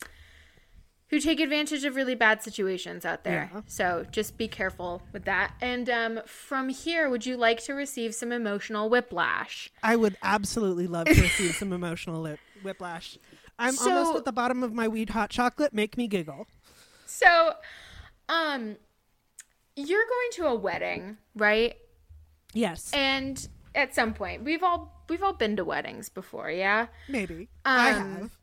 [1.10, 3.50] who take advantage of really bad situations out there.
[3.54, 3.62] Yeah.
[3.66, 5.54] So just be careful with that.
[5.62, 9.72] And um from here, would you like to receive some emotional whiplash?
[9.84, 13.18] I would absolutely love to receive some emotional lip- whiplash.
[13.58, 15.74] I'm So- almost at the bottom of my weed hot chocolate.
[15.74, 16.48] Make me giggle.
[17.06, 17.54] So
[18.30, 18.78] um
[19.76, 21.76] you're going to a wedding, right?
[22.54, 26.88] Yes, And at some point, we've all we've all been to weddings before, yeah?
[27.08, 28.38] maybe I um, have.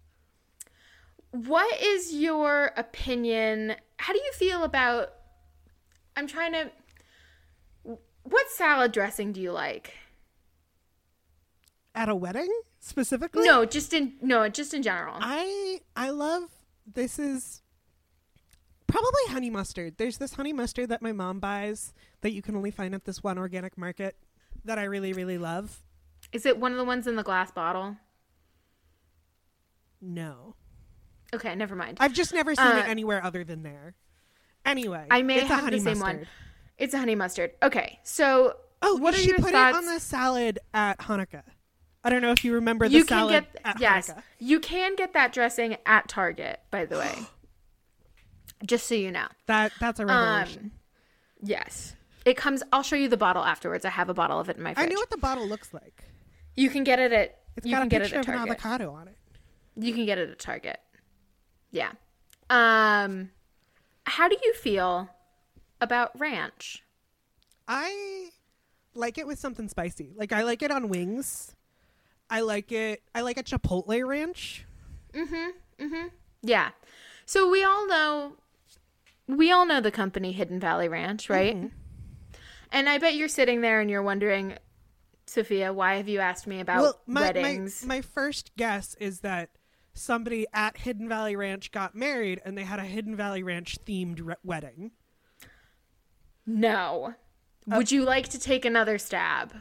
[1.30, 3.76] What is your opinion?
[3.98, 5.12] How do you feel about
[6.16, 6.70] I'm trying to
[8.22, 9.94] what salad dressing do you like?
[11.94, 13.44] At a wedding specifically.
[13.44, 15.16] No, just in no, just in general.
[15.20, 16.50] I I love
[16.86, 17.62] this is
[18.86, 19.98] Probably honey mustard.
[19.98, 23.22] There's this honey mustard that my mom buys that you can only find at this
[23.22, 24.16] one organic market
[24.64, 25.82] that I really, really love.
[26.36, 27.96] Is it one of the ones in the glass bottle?
[30.02, 30.54] No.
[31.34, 31.96] Okay, never mind.
[31.98, 33.94] I've just never seen Uh, it anywhere other than there.
[34.66, 36.18] Anyway, I may have honey the same mustard.
[36.18, 36.28] one.
[36.76, 37.52] It's a honey mustard.
[37.62, 39.78] Okay, so Oh, what she put thoughts?
[39.78, 41.42] it on the salad at Hanukkah.
[42.04, 44.22] I don't know if you remember the you can salad get at yes, Hanukkah.
[44.38, 46.60] you can get that dressing at Target.
[46.70, 47.14] By the way,
[48.66, 49.28] just so you know.
[49.46, 50.64] That that's a revelation.
[50.64, 50.70] Um,
[51.42, 52.62] yes, it comes.
[52.72, 53.86] I'll show you the bottle afterwards.
[53.86, 54.84] I have a bottle of it in my Fridge.
[54.84, 56.04] I know what the bottle looks like.
[56.56, 57.38] You can get it at.
[57.56, 58.50] It's you got can a get it picture at of an Target.
[58.64, 59.16] avocado on it.
[59.76, 60.80] You can get it at Target.
[61.70, 61.92] Yeah.
[62.50, 63.30] Um,
[64.04, 65.10] how do you feel
[65.80, 66.82] about ranch?
[67.68, 68.30] I
[68.94, 70.12] like it with something spicy.
[70.16, 71.54] Like I like it on wings.
[72.30, 73.02] I like it.
[73.14, 74.64] I like a chipotle ranch.
[75.12, 75.50] Mhm.
[75.78, 76.10] Mhm.
[76.42, 76.70] Yeah.
[77.24, 78.36] So we all know
[79.26, 81.56] we all know the company Hidden Valley Ranch, right?
[81.56, 81.66] Mm-hmm.
[82.70, 84.54] And I bet you're sitting there and you're wondering,
[85.26, 87.84] Sophia, why have you asked me about well, my, my weddings?
[87.84, 89.50] my first guess is that
[89.92, 94.20] somebody at Hidden Valley Ranch got married and they had a Hidden Valley Ranch themed
[94.22, 94.92] re- wedding.
[96.46, 97.14] no.
[97.70, 99.52] Uh, Would you like to take another stab?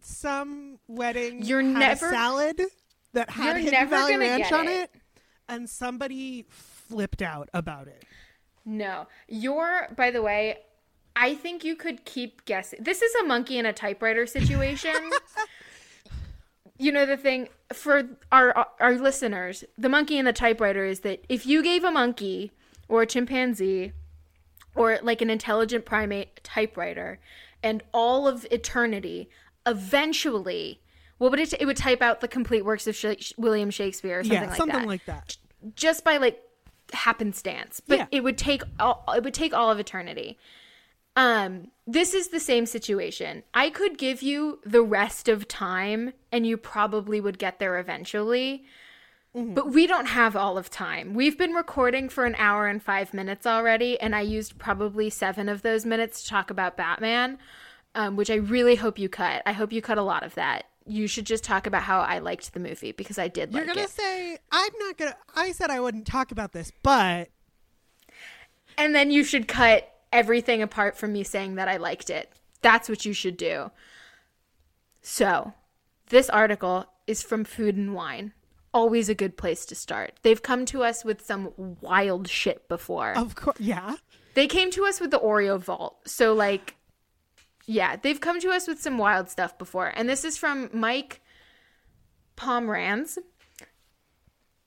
[0.00, 2.62] Some wedding You're never- salad
[3.14, 4.90] that had Hidden Valley Ranch on it.
[4.94, 5.00] it,
[5.48, 8.04] and somebody flipped out about it.
[8.64, 9.08] No.
[9.26, 10.58] You're, by the way,
[11.18, 12.80] I think you could keep guessing.
[12.82, 14.94] This is a monkey in a typewriter situation.
[16.78, 21.24] you know the thing for our our listeners, the monkey in the typewriter is that
[21.28, 22.52] if you gave a monkey
[22.88, 23.92] or a chimpanzee
[24.74, 27.18] or like an intelligent primate typewriter
[27.62, 29.30] and all of eternity,
[29.64, 30.80] eventually,
[31.16, 31.54] what would it?
[31.58, 34.56] It would type out the complete works of Sh- William Shakespeare or something yeah, like
[34.56, 35.38] something that like that.
[35.74, 36.42] just by like
[36.92, 38.06] happenstance but Yeah.
[38.12, 40.38] it would take all it would take all of eternity
[41.16, 46.46] um this is the same situation i could give you the rest of time and
[46.46, 48.64] you probably would get there eventually
[49.34, 53.12] but we don't have all of time we've been recording for an hour and five
[53.12, 57.38] minutes already and i used probably seven of those minutes to talk about batman
[57.94, 60.64] um, which i really hope you cut i hope you cut a lot of that
[60.86, 63.66] you should just talk about how i liked the movie because i did like it.
[63.66, 65.16] You're like gonna it say I'm not gonna.
[65.34, 67.28] I said I wouldn't talk about this, but
[68.78, 72.32] And then you should cut everything apart from me saying that I liked it.
[72.62, 73.70] That's what you should do.
[75.02, 75.52] So,
[76.08, 78.32] this article is from Food and Wine.
[78.74, 80.14] Always a good place to start.
[80.22, 83.16] They've come to us with some wild shit before.
[83.16, 83.96] of course, yeah.
[84.34, 85.96] They came to us with the Oreo Vault.
[86.06, 86.74] So, like,
[87.66, 89.92] yeah, they've come to us with some wild stuff before.
[89.94, 91.20] And this is from Mike
[92.36, 93.18] Pomeranz.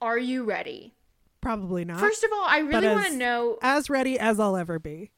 [0.01, 0.95] Are you ready?
[1.41, 1.99] Probably not.
[1.99, 5.11] First of all, I really want to know as ready as I'll ever be.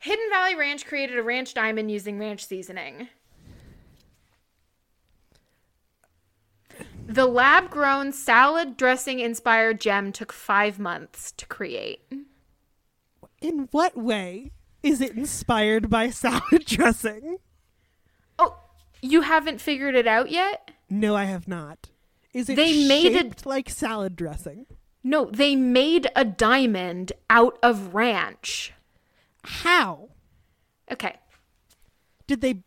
[0.00, 3.08] Hidden Valley Ranch created a ranch diamond using ranch seasoning.
[7.06, 12.00] The lab grown salad dressing inspired gem took five months to create.
[13.40, 17.38] In what way is it inspired by salad dressing?
[18.38, 18.56] Oh,
[19.02, 20.70] you haven't figured it out yet?
[20.88, 21.90] No, I have not.
[22.32, 24.66] Is it They made it- shaped like salad dressing?
[25.02, 28.72] No, they made a diamond out of ranch.
[29.44, 30.10] How
[30.90, 31.16] Okay.
[32.26, 32.62] did they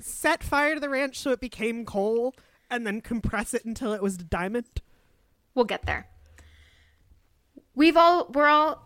[0.00, 2.34] set fire to the ranch so it became coal
[2.70, 4.80] and then compress it until it was a diamond?
[5.54, 6.08] We'll get there.
[7.74, 8.82] We've all we're all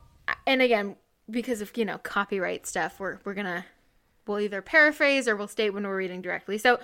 [0.46, 0.96] and again,
[1.28, 3.64] because of, you know, copyright stuff, we're we're gonna
[4.26, 6.58] we'll either paraphrase or we'll state when we're reading directly.
[6.58, 6.80] So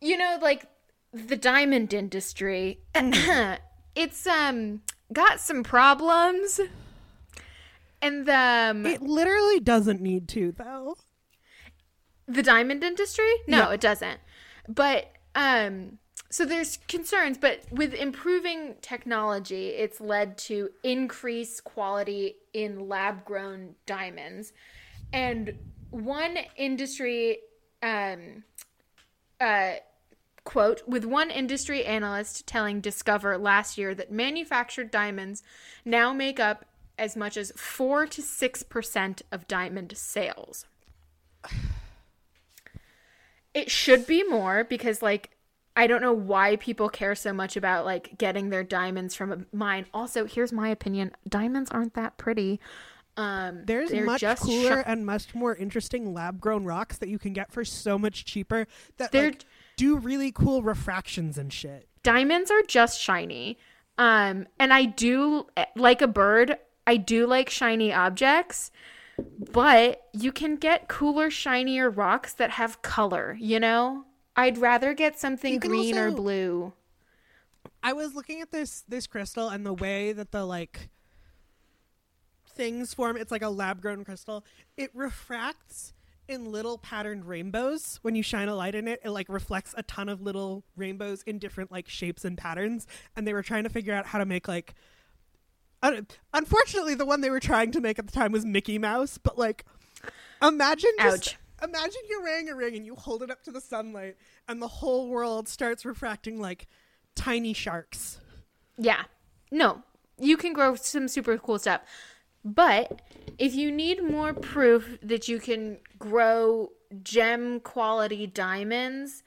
[0.00, 0.66] you know, like
[1.12, 4.82] the diamond industry, it's um
[5.12, 6.60] got some problems.
[8.00, 10.96] And the It literally doesn't need to, though.
[12.26, 13.30] the diamond industry?
[13.46, 14.20] No it doesn't.
[14.68, 15.98] But um
[16.30, 23.74] so there's concerns but with improving technology it's led to increased quality in lab grown
[23.86, 24.52] diamonds.
[25.12, 25.58] And
[25.90, 27.38] one industry
[27.82, 28.44] um
[29.40, 29.74] uh
[30.44, 35.42] quote with one industry analyst telling discover last year that manufactured diamonds
[35.84, 36.64] now make up
[36.98, 40.64] as much as 4 to 6% of diamond sales
[43.54, 45.30] it should be more because like
[45.76, 49.38] I don't know why people care so much about like getting their diamonds from a
[49.56, 49.86] mine.
[49.94, 52.58] Also, here's my opinion: diamonds aren't that pretty.
[53.16, 57.18] Um, There's much just cooler sh- and much more interesting lab grown rocks that you
[57.18, 59.44] can get for so much cheaper that They're- like,
[59.76, 61.88] do really cool refractions and shit.
[62.02, 63.58] diamonds are just shiny.
[63.98, 65.46] Um, and I do
[65.76, 66.58] like a bird.
[66.88, 68.70] I do like shiny objects,
[69.52, 74.06] but you can get cooler, shinier rocks that have color, you know?
[74.34, 76.72] I'd rather get something green or blue.
[77.82, 80.88] I was looking at this this crystal and the way that the like
[82.48, 83.18] things form.
[83.18, 84.42] It's like a lab grown crystal.
[84.78, 85.92] It refracts
[86.26, 89.00] in little patterned rainbows when you shine a light in it.
[89.04, 92.86] It like reflects a ton of little rainbows in different like shapes and patterns.
[93.14, 94.74] And they were trying to figure out how to make like.
[95.82, 99.38] Unfortunately, the one they were trying to make at the time was Mickey Mouse, but
[99.38, 99.64] like,
[100.42, 101.38] imagine just Ouch.
[101.62, 104.16] imagine you're wearing a ring and you hold it up to the sunlight,
[104.48, 106.66] and the whole world starts refracting like
[107.14, 108.18] tiny sharks.
[108.76, 109.04] Yeah.
[109.50, 109.82] No,
[110.18, 111.80] you can grow some super cool stuff.
[112.44, 113.02] But
[113.38, 116.70] if you need more proof that you can grow
[117.02, 119.22] gem quality diamonds,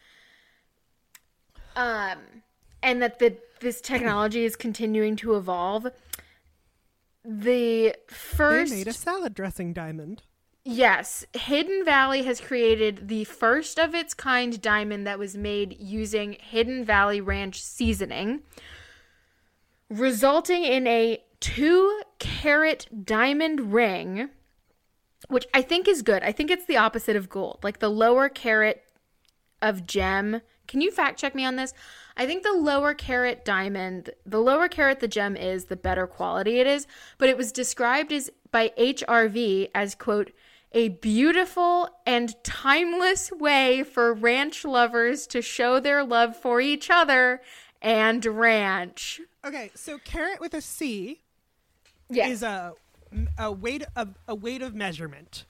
[1.75, 2.17] um,
[2.81, 5.87] and that the this technology is continuing to evolve,
[7.23, 10.23] the first They made a salad dressing diamond.
[10.63, 16.37] Yes, Hidden Valley has created the first of its kind diamond that was made using
[16.39, 18.41] Hidden Valley Ranch seasoning,
[19.89, 24.29] resulting in a two carat diamond ring,
[25.29, 26.21] which I think is good.
[26.21, 27.59] I think it's the opposite of gold.
[27.63, 28.83] Like the lower carat
[29.63, 30.41] of gem.
[30.67, 31.73] Can you fact check me on this?
[32.17, 36.59] I think the lower carat diamond, the lower carat the gem is, the better quality
[36.59, 36.87] it is.
[37.17, 40.31] But it was described as by HRV as quote
[40.73, 47.41] a beautiful and timeless way for ranch lovers to show their love for each other
[47.81, 49.19] and ranch.
[49.45, 51.21] Okay, so carrot with a C
[52.09, 52.29] Yes.
[52.31, 52.73] is a
[53.37, 55.45] a weight of a weight of measurement,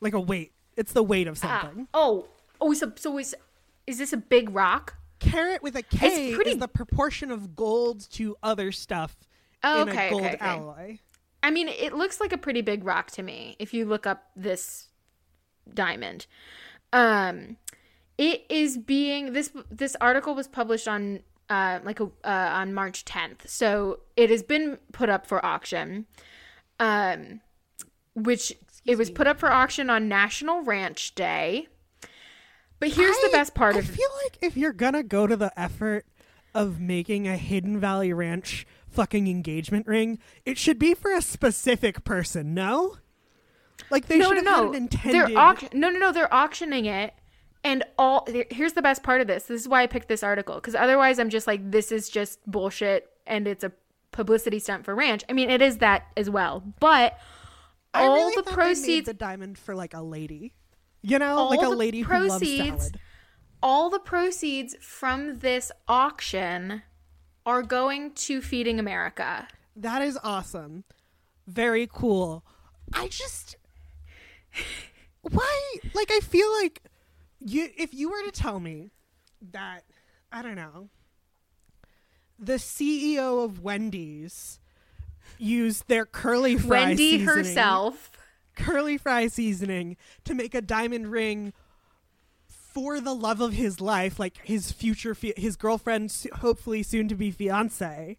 [0.00, 0.52] like a weight.
[0.76, 1.88] It's the weight of Ah, something.
[1.94, 2.26] oh,
[2.60, 3.34] oh, so, so is
[3.86, 4.94] is this a big rock?
[5.18, 9.16] Carrot with a K pretty- is the proportion of gold to other stuff
[9.64, 10.44] Oh, in okay, a gold okay, okay.
[10.46, 10.98] alloy.
[11.42, 14.30] I mean, it looks like a pretty big rock to me if you look up
[14.36, 14.88] this
[15.72, 16.26] diamond.
[16.92, 17.56] Um
[18.16, 23.04] it is being this this article was published on uh like a, uh, on March
[23.04, 23.46] 10th.
[23.48, 26.06] So it has been put up for auction.
[26.80, 27.40] Um
[28.14, 28.52] which
[28.84, 29.14] it was me.
[29.14, 31.68] put up for auction on National Ranch Day.
[32.80, 35.36] But here's the best part I of I feel like if you're gonna go to
[35.36, 36.06] the effort
[36.54, 42.04] of making a Hidden Valley Ranch fucking engagement ring, it should be for a specific
[42.04, 42.54] person.
[42.54, 42.96] No,
[43.90, 44.72] like they no, should no, have no.
[44.72, 45.14] had intended.
[45.14, 46.12] They're auc- no, no, no.
[46.12, 47.14] They're auctioning it,
[47.64, 48.26] and all.
[48.50, 49.44] Here's the best part of this.
[49.44, 52.38] This is why I picked this article because otherwise, I'm just like, this is just
[52.46, 53.72] bullshit, and it's a
[54.10, 55.24] publicity stunt for Ranch.
[55.28, 57.18] I mean, it is that as well, but
[57.94, 60.54] I all really the thought they made proceeds, the diamond for like a lady,
[61.02, 63.00] you know, All like a lady who proceeds- loves salad.
[63.62, 66.82] all the proceeds from this auction
[67.46, 69.48] are going to Feeding America.
[69.76, 70.84] That is awesome.
[71.46, 72.44] Very cool.
[72.92, 73.56] I just
[75.22, 76.82] why like I feel like
[77.40, 78.90] you if you were to tell me
[79.52, 79.84] that
[80.32, 80.88] I don't know
[82.38, 84.58] the CEO of Wendy's
[85.38, 88.10] used their curly fry Wendy seasoning- herself.
[88.58, 91.52] Curly fry seasoning to make a diamond ring
[92.46, 97.14] for the love of his life, like his future, fi- his girlfriend's hopefully soon to
[97.14, 98.18] be fiance.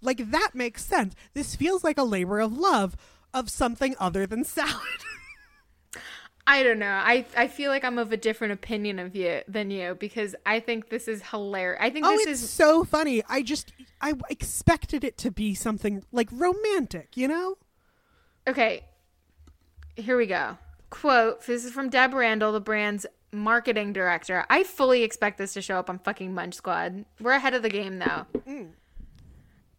[0.00, 1.14] Like that makes sense.
[1.34, 2.96] This feels like a labor of love
[3.34, 4.74] of something other than salad.
[6.46, 7.00] I don't know.
[7.04, 10.58] I I feel like I'm of a different opinion of you than you because I
[10.58, 11.80] think this is hilarious.
[11.80, 13.22] I think oh, this it's is so funny.
[13.28, 17.56] I just I expected it to be something like romantic, you know?
[18.48, 18.84] okay.
[19.96, 20.58] Here we go.
[20.90, 24.44] Quote: This is from Deb Randall, the brand's marketing director.
[24.50, 27.04] I fully expect this to show up on fucking Munch Squad.
[27.20, 28.26] We're ahead of the game though.
[28.46, 28.70] Mm.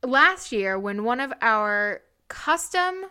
[0.04, 3.06] Last year, when one of our custom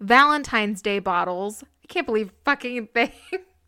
[0.00, 3.12] Valentine's Day bottles, I can't believe fucking thing.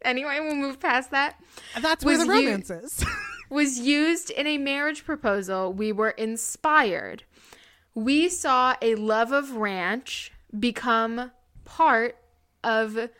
[0.03, 1.41] anyway, we'll move past that.
[1.81, 3.05] That's where the romance is.
[3.51, 7.25] was used in a marriage proposal, we were inspired.
[7.95, 11.33] We saw a love of ranch become
[11.65, 12.18] part
[12.63, 13.11] of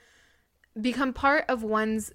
[0.81, 2.13] become part of one's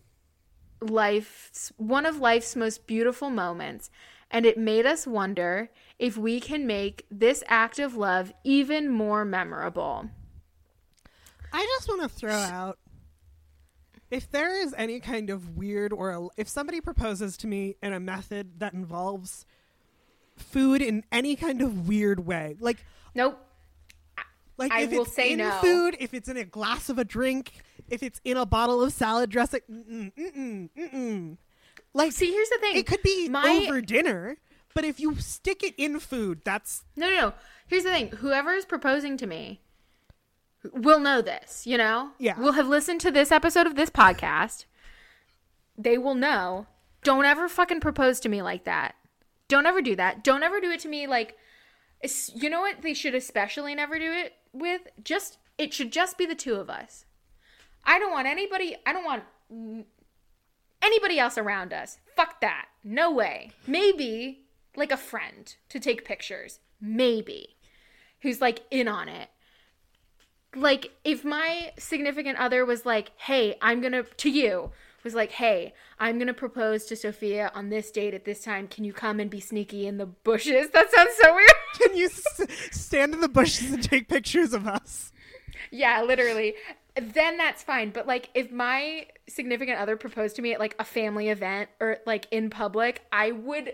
[0.82, 3.90] life's one of life's most beautiful moments
[4.34, 5.70] and it made us wonder
[6.00, 10.10] if we can make this act of love even more memorable.
[11.54, 12.80] I just want to throw out
[14.10, 17.94] if there is any kind of weird or a, if somebody proposes to me in
[17.94, 19.46] a method that involves
[20.36, 23.40] food in any kind of weird way, like Nope.
[24.58, 25.52] Like I if will it's say in no.
[25.62, 27.54] food, if it's in a glass of a drink,
[27.90, 31.38] if it's in a bottle of salad dressing, mm-mm, mm-mm, mm-mm.
[31.94, 32.76] like See, here's the thing.
[32.76, 34.38] it could be My- over dinner,
[34.74, 37.34] but if you stick it in food, that's No, no, no.
[37.68, 38.10] Here's the thing.
[38.10, 39.62] Whoever is proposing to me,
[40.72, 42.12] will know this, you know?
[42.20, 42.38] Yeah.
[42.40, 44.66] Will have listened to this episode of this podcast.
[45.78, 46.68] They will know.
[47.04, 48.96] Don't ever fucking propose to me like that.
[49.48, 50.24] Don't ever do that.
[50.24, 51.38] Don't ever do it to me like
[52.36, 54.82] you know what they should especially never do it with?
[55.04, 57.06] Just it should just be the two of us.
[57.84, 59.24] I don't want anybody I don't want
[60.82, 61.98] anybody else around us.
[62.16, 62.68] Fuck that.
[62.84, 63.52] No way.
[63.68, 64.46] Maybe
[64.76, 66.60] like a friend to take pictures.
[66.80, 67.56] Maybe.
[68.22, 69.30] Who's like in on it
[70.56, 74.72] like if my significant other was like hey i'm gonna to you
[75.04, 78.84] was like hey i'm gonna propose to sophia on this date at this time can
[78.84, 82.42] you come and be sneaky in the bushes that sounds so weird Can you s-
[82.72, 85.12] stand in the bushes and take pictures of us?
[85.72, 86.54] yeah literally
[86.96, 90.84] then that's fine but like if my significant other proposed to me at like a
[90.84, 93.74] family event or like in public i would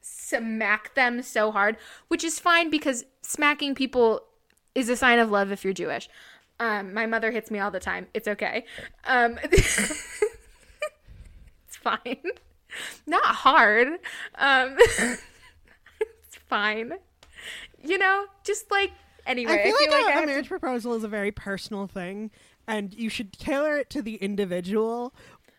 [0.00, 1.76] smack them so hard
[2.08, 4.22] which is fine because smacking people
[4.74, 6.08] is a sign of love if you're Jewish.
[6.58, 8.06] Um, my mother hits me all the time.
[8.14, 8.64] It's okay.
[9.04, 10.04] Um, it's
[11.70, 12.22] fine.
[13.06, 13.88] Not hard.
[14.36, 16.94] Um, it's fine.
[17.82, 18.92] You know, just like
[19.26, 19.52] anyway.
[19.52, 22.30] I feel like, I a, a have to- marriage proposal is a very personal thing,
[22.66, 25.14] and you should tailor it to the individual.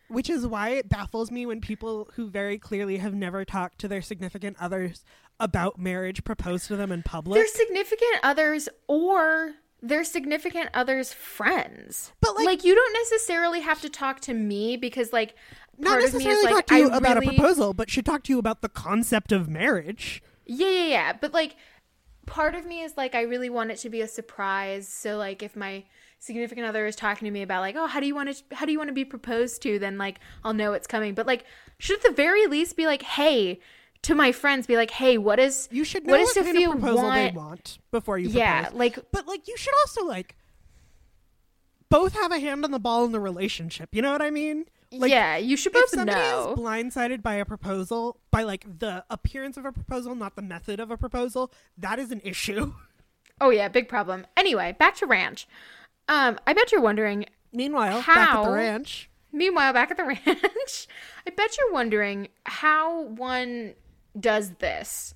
[0.08, 3.88] Which is why it baffles me when people who very clearly have never talked to
[3.88, 5.06] their significant others
[5.40, 7.36] about marriage propose to them in public.
[7.38, 12.12] their significant others or their significant others' friends.
[12.20, 15.34] But, like- you don't necessarily have to talk to me because like
[15.78, 17.74] Not part of me necessarily is like talk to you I about really, a proposal,
[17.74, 20.22] but should talk to you about the concept of marriage.
[20.46, 21.14] Yeah, yeah, yeah.
[21.14, 21.56] But like
[22.26, 24.88] part of me is like I really want it to be a surprise.
[24.88, 25.84] So like if my
[26.20, 28.66] significant other is talking to me about like, "Oh, how do you want to how
[28.66, 31.14] do you want to be proposed to?" then like I'll know it's coming.
[31.14, 31.46] But like
[31.78, 33.60] should at the very least be like, "Hey,
[34.04, 36.96] to my friends be like, "Hey, what is You should know what kind of proposal
[36.96, 38.78] want?" they want before you Yeah, propose.
[38.78, 40.36] like But like you should also like
[41.90, 43.90] both have a hand on the ball in the relationship.
[43.94, 44.66] You know what I mean?
[44.92, 46.54] Like yeah, you should both if somebody know.
[46.54, 50.80] is blindsided by a proposal, by like the appearance of a proposal, not the method
[50.80, 52.74] of a proposal, that is an issue.
[53.44, 54.28] Oh yeah, big problem.
[54.38, 55.48] Anyway, back to ranch.
[56.08, 57.26] Um, I bet you're wondering.
[57.52, 60.88] Meanwhile, back at the ranch, Meanwhile, back at the ranch,
[61.26, 63.74] I bet you're wondering how one
[64.20, 65.16] does this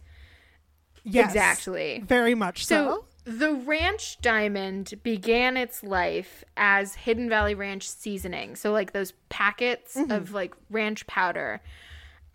[1.04, 2.02] yes, exactly.
[2.06, 2.76] very much so.
[2.76, 8.56] So the ranch diamond began its life as Hidden Valley Ranch seasoning.
[8.56, 11.62] So like those packets of like ranch powder.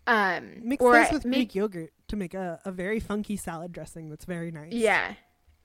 [0.05, 3.71] Um, Mix or those with make- Greek yogurt to make a, a very funky salad
[3.71, 4.73] dressing that's very nice.
[4.73, 5.13] yeah,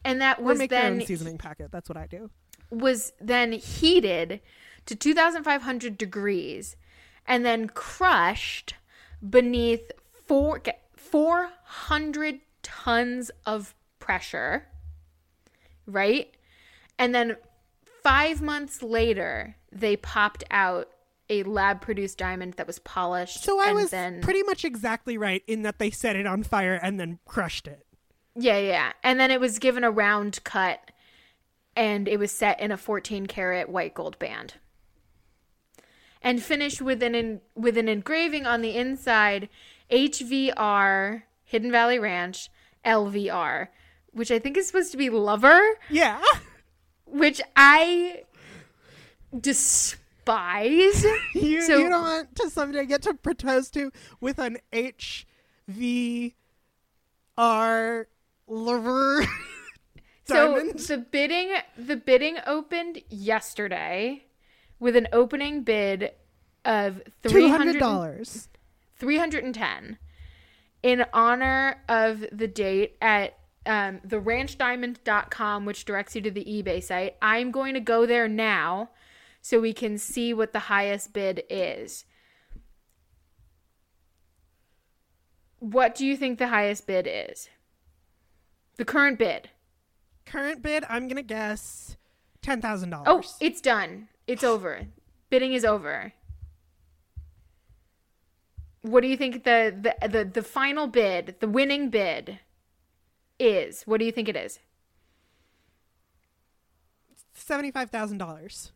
[0.04, 1.72] and that or was make your then own seasoning packet.
[1.72, 2.30] That's what I do.
[2.70, 4.40] was then heated
[4.84, 6.76] to 2500 degrees
[7.26, 8.74] and then crushed
[9.28, 9.90] beneath
[10.26, 10.62] four,
[10.96, 14.68] 400 tons of pressure
[15.86, 16.34] right
[16.98, 17.36] and then
[18.02, 20.88] 5 months later they popped out
[21.28, 25.42] a lab produced diamond that was polished So I was then pretty much exactly right
[25.46, 27.84] in that they set it on fire and then crushed it.
[28.36, 28.92] Yeah, yeah.
[29.02, 30.90] And then it was given a round cut
[31.74, 34.54] and it was set in a 14 karat white gold band.
[36.22, 39.48] And finished with an en- with an engraving on the inside
[39.90, 42.50] HVR Hidden Valley Ranch
[42.84, 43.68] LVR,
[44.16, 45.60] which I think is supposed to be lover,
[45.90, 46.22] Yeah.
[47.04, 48.22] which I
[49.38, 51.04] despise.
[51.34, 55.26] You, So- you don't want to someday get to propose to with an H
[55.68, 56.34] V
[57.36, 58.08] R
[58.48, 59.26] lover
[60.26, 64.24] So the bidding the bidding opened yesterday
[64.80, 66.10] with an opening bid
[66.64, 68.48] of 300 hundred dollars.
[68.98, 69.98] 310
[70.82, 77.16] in honor of the date at um, theranchdiamond.com which directs you to the ebay site
[77.20, 78.90] i'm going to go there now
[79.42, 82.04] so we can see what the highest bid is
[85.58, 87.48] what do you think the highest bid is
[88.76, 89.50] the current bid
[90.26, 91.96] Current bid, I'm gonna guess
[92.42, 93.04] $10,000.
[93.06, 94.08] Oh, it's done.
[94.26, 94.88] It's over.
[95.30, 96.12] Bidding is over.
[98.82, 102.38] What do you think the, the the the final bid, the winning bid
[103.38, 103.82] is?
[103.82, 104.58] What do you think it is?
[107.34, 108.72] Seventy five thousand dollars.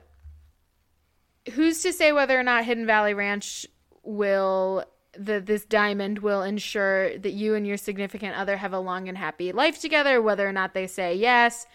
[1.53, 3.66] Who's to say whether or not Hidden Valley Ranch
[4.03, 4.86] will
[5.18, 9.18] the this diamond will ensure that you and your significant other have a long and
[9.18, 10.22] happy life together?
[10.22, 11.66] Whether or not they say yes.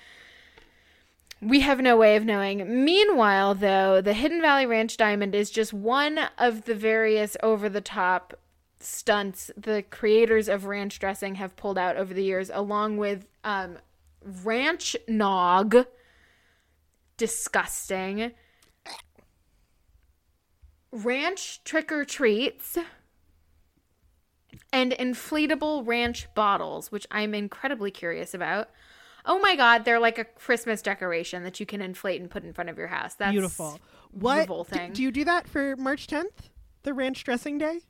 [1.45, 2.85] We have no way of knowing.
[2.85, 7.83] Meanwhile, though, the Hidden Valley Ranch diamond is just one of the various over the
[7.83, 8.39] top
[8.81, 13.77] stunts the creators of ranch dressing have pulled out over the years, along with um,
[14.43, 15.87] ranch nog,
[17.19, 18.33] disgusting,
[20.91, 22.79] ranch trick or treats,
[24.73, 28.71] and inflatable ranch bottles, which I'm incredibly curious about.
[29.25, 32.53] Oh my god, they're like a Christmas decoration that you can inflate and put in
[32.53, 33.15] front of your house.
[33.15, 33.81] That's Beautiful.
[34.13, 36.51] What do, do you do that for March 10th?
[36.83, 37.81] The ranch dressing day?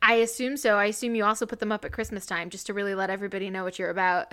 [0.00, 0.76] I assume so.
[0.76, 3.50] I assume you also put them up at Christmas time just to really let everybody
[3.50, 4.32] know what you're about.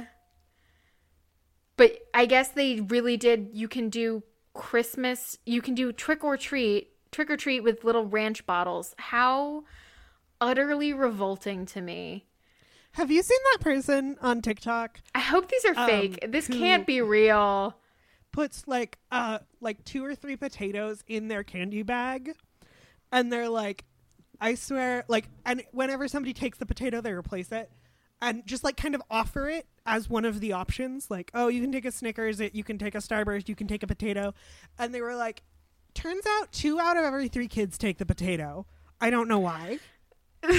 [1.77, 3.49] But I guess they really did.
[3.53, 4.23] You can do
[4.53, 8.95] Christmas, you can do trick or treat, trick or treat with little ranch bottles.
[8.97, 9.63] How
[10.39, 12.25] utterly revolting to me.
[12.95, 16.25] Have you seen that person on TikTok I hope these are Um, fake.
[16.29, 17.77] This can't be real.
[18.31, 22.33] puts like uh like two or three potatoes in their candy bag
[23.11, 23.85] and they're like
[24.41, 27.71] I swear like and whenever somebody takes the potato they replace it
[28.21, 31.61] and just like kind of offer it as one of the options like oh you
[31.61, 34.33] can take a Snickers you can take a Starburst you can take a potato
[34.77, 35.43] and they were like
[35.93, 38.65] turns out two out of every three kids take the potato
[38.99, 39.79] I don't know why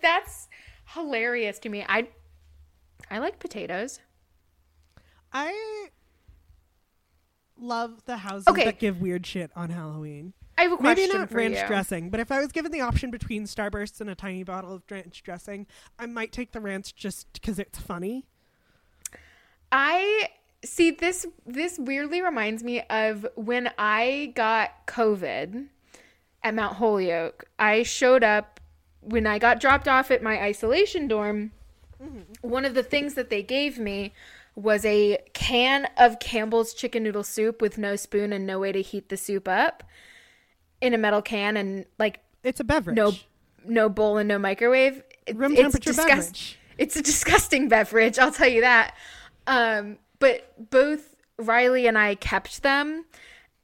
[0.00, 0.48] That's
[0.94, 1.84] hilarious to me.
[1.88, 2.08] I
[3.10, 4.00] I like potatoes.
[5.32, 5.88] I
[7.58, 8.64] love the houses Okay.
[8.64, 11.66] that give weird shit on Halloween I have a question Maybe not for ranch you.
[11.66, 14.82] dressing, but if I was given the option between Starbursts and a tiny bottle of
[14.88, 15.66] ranch dressing,
[15.98, 18.26] I might take the ranch just because it's funny.
[19.72, 20.28] I
[20.64, 25.66] see this this weirdly reminds me of when I got COVID
[26.44, 27.46] at Mount Holyoke.
[27.58, 28.60] I showed up
[29.04, 31.52] when I got dropped off at my isolation dorm.
[32.42, 34.12] One of the things that they gave me
[34.56, 38.82] was a can of Campbell's chicken noodle soup with no spoon and no way to
[38.82, 39.82] heat the soup up
[40.80, 42.96] in a metal can and like It's a beverage.
[42.96, 43.12] no
[43.64, 45.02] no bowl and no microwave.
[45.26, 46.58] It- room it's temperature disgust- beverage.
[46.76, 48.94] It's a disgusting beverage, I'll tell you that.
[49.46, 53.06] Um, but both Riley and I kept them.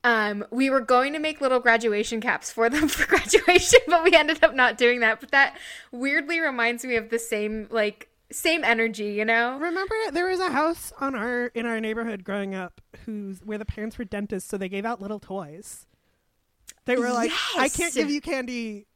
[0.03, 4.15] Um, we were going to make little graduation caps for them for graduation, but we
[4.15, 5.21] ended up not doing that.
[5.21, 5.59] But that
[5.93, 9.59] weirdly reminds me of the same like same energy, you know?
[9.59, 13.65] Remember, there was a house on our in our neighborhood growing up who's where the
[13.65, 15.87] parents were dentists, so they gave out little toys.
[16.87, 18.87] They were like, "I can't give you candy."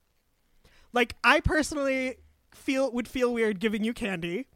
[0.93, 2.17] Like, I personally
[2.55, 4.47] feel would feel weird giving you candy.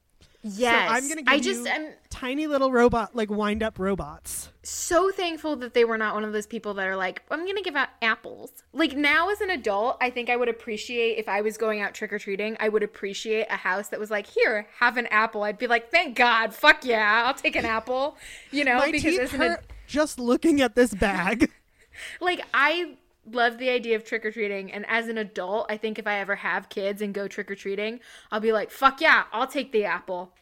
[0.42, 0.88] Yes.
[0.88, 4.50] So I'm gonna give I just you am tiny little robot, like wind up robots.
[4.62, 7.62] so thankful that they were not one of those people that are like, I'm gonna
[7.62, 8.52] give out apples.
[8.72, 11.94] Like now as an adult, I think I would appreciate if I was going out
[11.94, 15.42] trick or treating, I would appreciate a house that was like, here, have an apple.
[15.42, 18.16] I'd be like, thank God, fuck yeah, I'll take an apple.
[18.52, 21.50] You know, My because teeth hurt just looking at this bag.
[22.20, 22.96] like I
[23.32, 26.18] love the idea of trick or treating, and as an adult, I think if I
[26.18, 28.00] ever have kids and go trick or treating,
[28.30, 30.32] I'll be like, fuck yeah, I'll take the apple.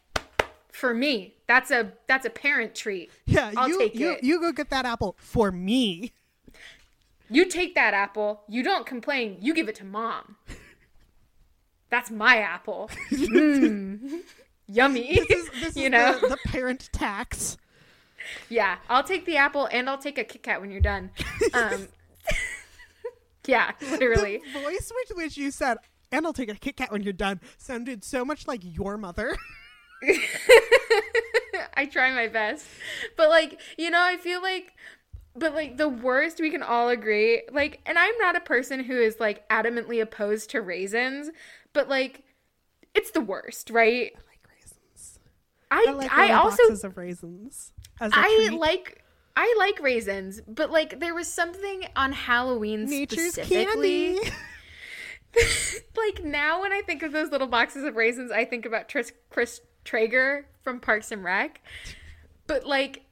[0.72, 3.10] For me, that's a that's a parent treat.
[3.24, 4.24] Yeah, I'll you take you it.
[4.24, 6.12] you go get that apple for me.
[7.28, 10.36] You take that apple, you don't complain, you give it to mom.
[11.90, 12.90] That's my apple.
[13.10, 14.20] Mm.
[14.68, 15.14] Yummy.
[15.28, 16.18] This is, this you know?
[16.18, 17.56] the, the parent tax.
[18.48, 21.10] yeah, I'll take the apple and I'll take a Kit Kat when you're done.
[21.54, 21.88] Um,
[23.46, 24.42] yeah, literally.
[24.52, 25.78] The voice with which you said,
[26.12, 29.36] "And I'll take a Kit Kat when you're done," sounded so much like your mother.
[31.76, 32.66] I try my best.
[33.16, 34.74] But like, you know, I feel like
[35.38, 38.96] but like the worst we can all agree, like and I'm not a person who
[38.96, 41.30] is like adamantly opposed to raisins,
[41.72, 42.24] but like
[42.94, 44.12] it's the worst, right?
[44.14, 45.18] I like raisins.
[45.70, 47.72] I I like I also boxes of raisins.
[48.00, 48.58] As a I treat.
[48.58, 49.04] like
[49.36, 54.14] I like raisins, but like there was something on Halloween nature's specifically.
[54.14, 54.30] candy.
[55.96, 59.12] like now when I think of those little boxes of raisins, I think about Tris-
[59.28, 61.60] Chris Traeger from Parks and Rec.
[62.46, 63.05] But like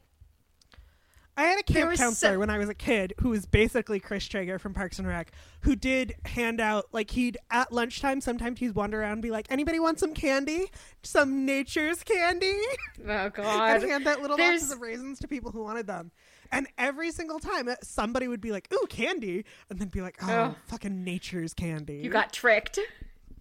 [1.36, 4.26] I had a camp counselor so- when I was a kid who was basically Chris
[4.26, 5.32] Traeger from Parks and Rec,
[5.62, 8.20] who did hand out like he'd at lunchtime.
[8.20, 10.70] Sometimes he'd wander around and be like, "Anybody want some candy?
[11.02, 12.56] Some Nature's candy?"
[13.08, 13.82] oh God!
[13.82, 16.10] and hand out little There's- boxes of raisins to people who wanted them.
[16.52, 20.16] And every single time, uh, somebody would be like, "Ooh, candy," and then be like,
[20.22, 20.56] "Oh, Ugh.
[20.66, 22.78] fucking Nature's candy." You got tricked.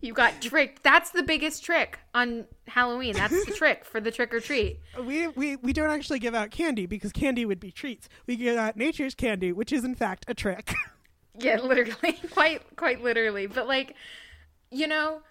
[0.04, 0.84] You got tricked.
[0.84, 3.14] That's the biggest trick on Halloween.
[3.14, 4.80] That's the trick for the trick or treat.
[5.06, 8.10] we, we we don't actually give out candy because candy would be treats.
[8.28, 10.74] We give out Nature's candy, which is in fact a trick.
[11.36, 12.20] Yeah, literally.
[12.32, 13.48] quite quite literally.
[13.48, 13.96] But like,
[14.70, 15.22] you know,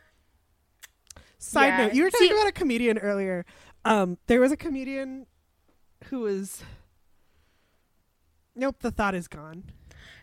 [1.39, 1.77] Side Yeah.
[1.87, 3.47] note: You were talking See- about a comedian earlier.
[3.85, 5.27] Um, there was a comedian
[6.07, 6.65] who was.
[8.57, 9.63] Nope, the thought is gone.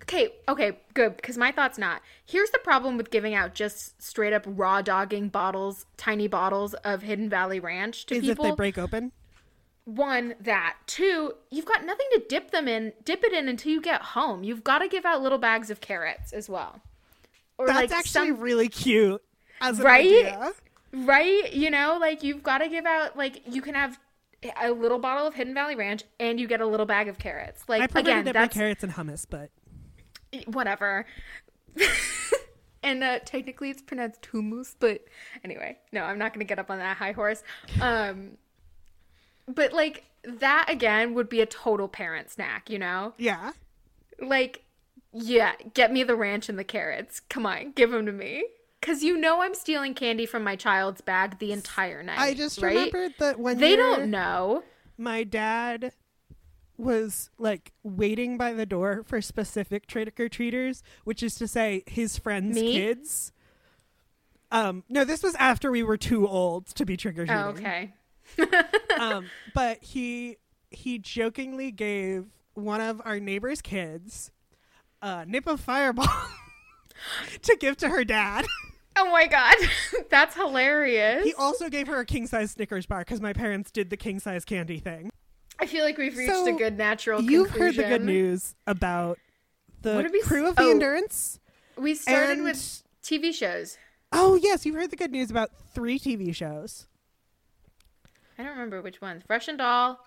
[0.09, 1.15] Okay, okay, good.
[1.17, 2.01] Because my thought's not.
[2.25, 7.03] Here's the problem with giving out just straight up raw dogging bottles, tiny bottles of
[7.03, 8.45] Hidden Valley Ranch to Is people.
[8.45, 9.11] if they break open.
[9.85, 10.77] One, that.
[10.87, 14.43] Two, you've got nothing to dip them in, dip it in until you get home.
[14.43, 16.81] You've got to give out little bags of carrots as well.
[17.59, 19.21] Or That's like actually some, really cute.
[19.61, 20.05] As an Right?
[20.05, 20.51] idea.
[20.91, 21.53] right?
[21.53, 23.99] You know, like you've got to give out, like, you can have
[24.59, 27.63] a little bottle of Hidden Valley Ranch and you get a little bag of carrots.
[27.67, 29.49] Like, I prefer again, to dip my that's carrots in hummus, but
[30.47, 31.05] whatever.
[32.83, 35.03] and uh, technically it's pronounced hummus, but
[35.43, 37.43] anyway, no, I'm not going to get up on that high horse.
[37.81, 38.37] Um,
[39.47, 43.13] but like that again would be a total parent snack, you know?
[43.17, 43.51] yeah.
[44.21, 44.63] Like,
[45.13, 47.21] yeah, get me the ranch and the carrots.
[47.21, 48.45] Come on, give them to me.
[48.81, 52.17] Cause you know I'm stealing candy from my child's bag the entire night.
[52.17, 52.75] I just right?
[52.75, 54.63] remembered that when they don't know.
[54.97, 55.91] my dad
[56.79, 61.83] was like waiting by the door for specific trick or treaters, which is to say
[61.85, 62.73] his friends' Me?
[62.73, 63.31] kids.
[64.51, 67.35] Um, no, this was after we were too old to be trick or treating.
[67.35, 67.93] Oh, okay.
[68.99, 70.37] um, but he
[70.71, 74.31] he jokingly gave one of our neighbor's kids
[75.01, 76.07] a nip of fireball
[77.41, 78.45] to give to her dad.
[78.95, 79.55] Oh my god,
[80.09, 81.23] that's hilarious.
[81.23, 84.19] He also gave her a king size Snickers bar because my parents did the king
[84.19, 85.11] size candy thing.
[85.59, 87.21] I feel like we've reached So, a good natural.
[87.21, 89.19] You've heard the good news about
[89.81, 90.71] the we crew of the oh.
[90.71, 91.39] Endurance.
[91.77, 93.77] We started And- with TV shows.
[94.11, 96.87] Oh yes, you've heard the good news about three TV shows.
[98.37, 99.21] I don't remember which ones.
[99.27, 99.99] Fresh and Doll,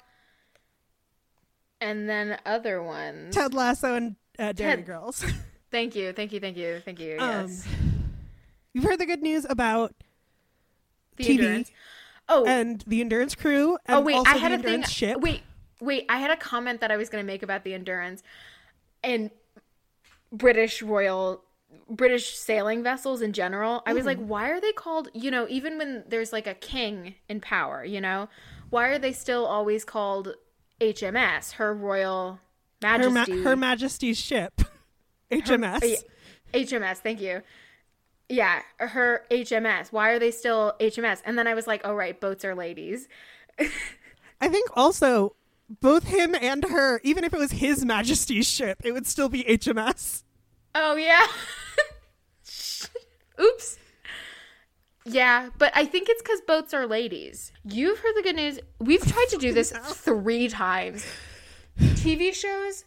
[1.80, 3.34] and then other ones.
[3.34, 5.24] Ted Lasso and uh, Derry Ted- Girls.
[5.70, 7.16] Thank you, thank you, thank you, thank you.
[7.18, 7.66] Um, Yes,
[8.74, 9.94] you've heard the good news about
[11.16, 11.70] the TV endurance.
[12.28, 13.78] Oh, and the Endurance crew.
[13.86, 14.82] And oh wait, I had the a thing.
[14.84, 15.20] Ship.
[15.20, 15.42] Wait,
[15.80, 18.22] wait, I had a comment that I was going to make about the endurance
[19.02, 19.30] and
[20.32, 21.44] British Royal.
[21.88, 24.28] British sailing vessels in general, I was like, Mm-hmm.
[24.28, 27.98] why are they called, you know, even when there's like a king in power, you
[27.98, 28.28] know,
[28.68, 30.34] why are they still always called
[30.82, 32.40] HMS, Her Royal
[32.82, 33.42] Her, Ma- Majesty?
[33.42, 34.60] Her Majesty's ship,
[35.30, 35.80] HMS.
[35.82, 37.40] Yeah, HMS, thank you.
[38.32, 39.92] Yeah, her HMS.
[39.92, 41.20] Why are they still HMS?
[41.26, 43.06] And then I was like, oh, right, boats are ladies.
[44.40, 45.36] I think also
[45.82, 49.44] both him and her, even if it was His Majesty's ship, it would still be
[49.44, 50.22] HMS.
[50.74, 51.26] Oh, yeah.
[53.38, 53.78] Oops.
[55.04, 57.52] Yeah, but I think it's because boats are ladies.
[57.68, 58.58] You've heard the good news.
[58.78, 61.04] We've tried to do this three times.
[61.78, 62.86] TV shows,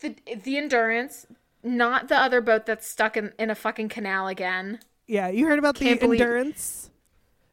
[0.00, 1.26] the the endurance,
[1.66, 4.78] not the other boat that's stuck in, in a fucking canal again.
[5.06, 6.90] Yeah, you heard about Can't the believe- Endurance.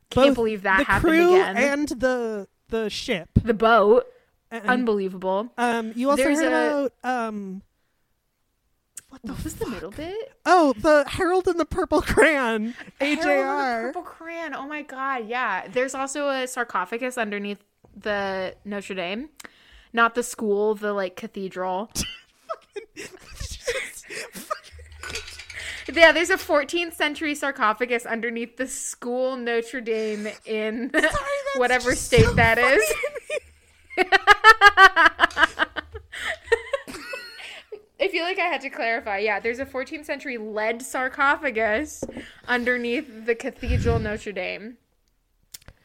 [0.10, 1.57] Can't believe that the happened crew again.
[1.57, 3.30] and the the ship.
[3.44, 4.06] The boat,
[4.52, 5.52] And, unbelievable.
[5.57, 7.61] um, you also There's heard a- about um,
[9.10, 10.34] What was the middle bit?
[10.45, 13.81] oh, the Harold and the Purple Crayon, the AJR.
[13.81, 14.53] Purple Crayon.
[14.53, 15.68] Oh my god, yeah.
[15.68, 17.64] There's also a sarcophagus underneath
[17.95, 19.30] the Notre Dame.
[19.94, 21.91] Not the school, the like cathedral.
[25.91, 30.91] Yeah, there's a 14th century sarcophagus underneath the school Notre Dame in
[31.57, 32.94] whatever state so that is.
[37.99, 39.19] I feel like I had to clarify.
[39.19, 42.03] Yeah, there's a 14th century lead sarcophagus
[42.48, 44.77] underneath the Cathedral Notre Dame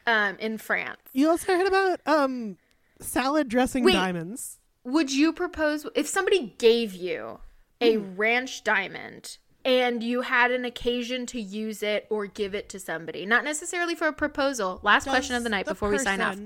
[0.07, 1.01] um, in France.
[1.13, 2.57] You also heard about um,
[3.01, 3.93] salad dressing Wait.
[3.93, 4.59] diamonds.
[4.85, 7.39] Would you propose if somebody gave you
[7.81, 12.81] a ranch diamond and you had an occasion to use it or give it to
[12.81, 14.81] somebody, not necessarily for a proposal?
[14.83, 16.39] Last question of the night before we sign off.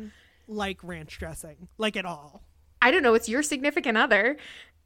[0.49, 2.43] Like ranch dressing, like at all.
[2.81, 3.15] I don't know.
[3.15, 4.37] It's your significant other.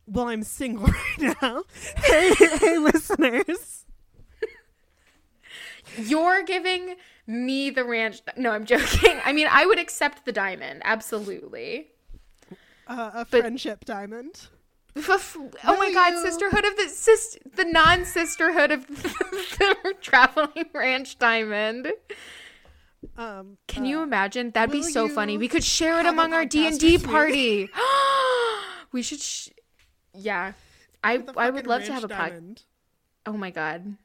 [0.07, 0.87] Well, I'm single
[1.19, 1.65] right now.
[1.97, 3.85] hey, hey, listeners.
[5.99, 6.97] You're giving
[7.27, 8.21] me the ranch.
[8.37, 9.19] No, I'm joking.
[9.25, 10.83] I mean, I would accept the diamond.
[10.85, 11.89] Absolutely.
[12.87, 14.49] Uh, a friendship diamond.
[15.09, 21.93] oh my god, you- sisterhood of the sis, the non-sisterhood of the traveling ranch diamond.
[23.17, 24.51] Um, Can you imagine?
[24.51, 25.39] That'd be so funny.
[25.39, 27.69] We could share it among our D and D party.
[28.93, 29.21] we should.
[29.21, 29.51] Sh-
[30.15, 30.53] yeah,
[31.05, 32.65] I I would love to have a podcast.
[33.27, 33.97] Oh my god.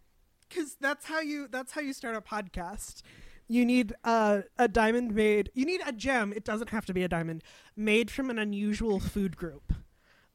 [0.50, 3.02] because that's how you that's how you start a podcast
[3.48, 7.04] you need uh, a diamond made you need a gem it doesn't have to be
[7.04, 7.44] a diamond
[7.76, 9.74] made from an unusual food group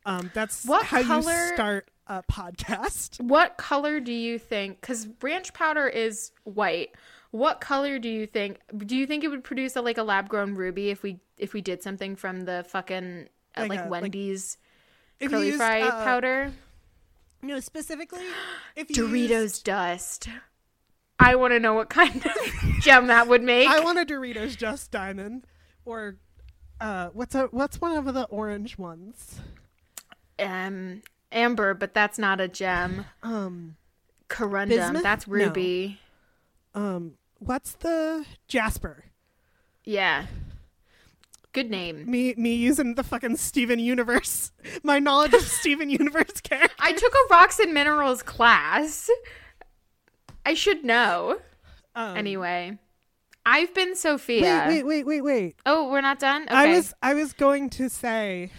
[0.07, 4.81] um, that's What how color- you start a podcast What color do you think?
[4.81, 6.91] Because ranch powder is white.
[7.33, 8.61] What color do you think?
[8.87, 11.53] Do you think it would produce a, like a lab grown ruby if we if
[11.53, 14.57] we did something from the fucking uh, Like like, a- Wendy's
[15.21, 16.53] you curly used, fry uh, powder?
[17.43, 18.25] no specifically
[18.77, 20.29] if you Doritos used- dust.
[21.19, 22.33] I want to know what kind of
[22.83, 23.69] gem that would make.
[23.69, 25.47] i want a doritos just diamond
[25.87, 26.17] or
[26.81, 29.41] uh, what's a what's one of the orange ones
[30.39, 31.03] um,
[31.33, 33.07] amber, but that's not a gem.
[33.23, 33.77] um
[34.29, 35.03] Corundum, Bismuth?
[35.03, 35.33] that's No.
[35.35, 36.01] ruby.
[36.75, 39.05] um what's the jasper
[39.85, 40.27] Yeah.
[41.53, 42.11] Good name.
[42.11, 44.53] me me using the fucking Steven Universe.
[44.83, 46.43] My knowledge of Steven Universe.
[46.79, 49.09] I took a rocks and minerals class.
[50.45, 51.39] I should know.
[51.95, 52.79] Um, Anyway,
[53.47, 54.65] I've been Sophia.
[54.69, 55.57] wait, wait, wait, wait, wait.
[55.65, 56.43] Oh, we're not done.
[56.43, 56.55] Okay.
[56.55, 58.51] I was I was going to say,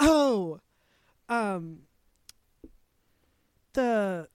[0.00, 0.60] oh,
[1.28, 1.80] um,
[3.74, 4.28] the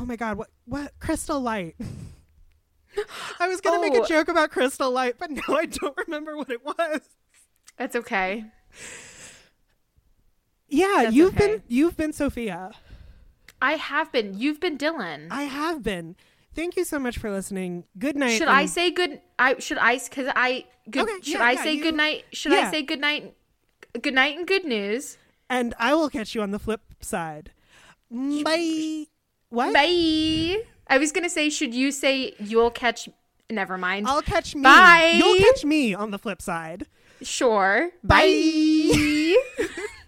[0.00, 1.76] oh my god, what what Crystal Light.
[3.40, 4.04] I was gonna make Oh.
[4.04, 7.00] a joke about Crystal Light, but now I don't remember what it was.
[7.78, 8.44] That's okay.
[10.68, 11.46] Yeah, That's you've okay.
[11.54, 12.70] been you've been Sophia.
[13.60, 14.36] I have been.
[14.38, 15.28] You've been Dylan.
[15.30, 16.16] I have been.
[16.54, 17.84] Thank you so much for listening.
[17.98, 18.36] Good night.
[18.38, 19.20] should I say good?
[19.38, 21.04] I should I because I good.
[21.08, 22.24] Okay, should yeah, I yeah, say you- good night?
[22.32, 22.68] Should yeah.
[22.68, 23.34] I say good night?
[24.00, 25.18] Good night and good news.
[25.50, 27.50] and I will catch you on the flip side.
[28.10, 29.06] Bye.
[29.50, 29.74] What?
[29.74, 30.62] Bye.
[30.88, 33.08] I was gonna say, should you say you'll catch?
[33.50, 34.06] Never mind.
[34.08, 34.62] I'll catch me.
[34.62, 35.14] Bye.
[35.16, 36.86] You'll catch me on the flip side.
[37.22, 37.90] sure.
[38.02, 39.36] Bye.
[39.58, 39.66] Bye.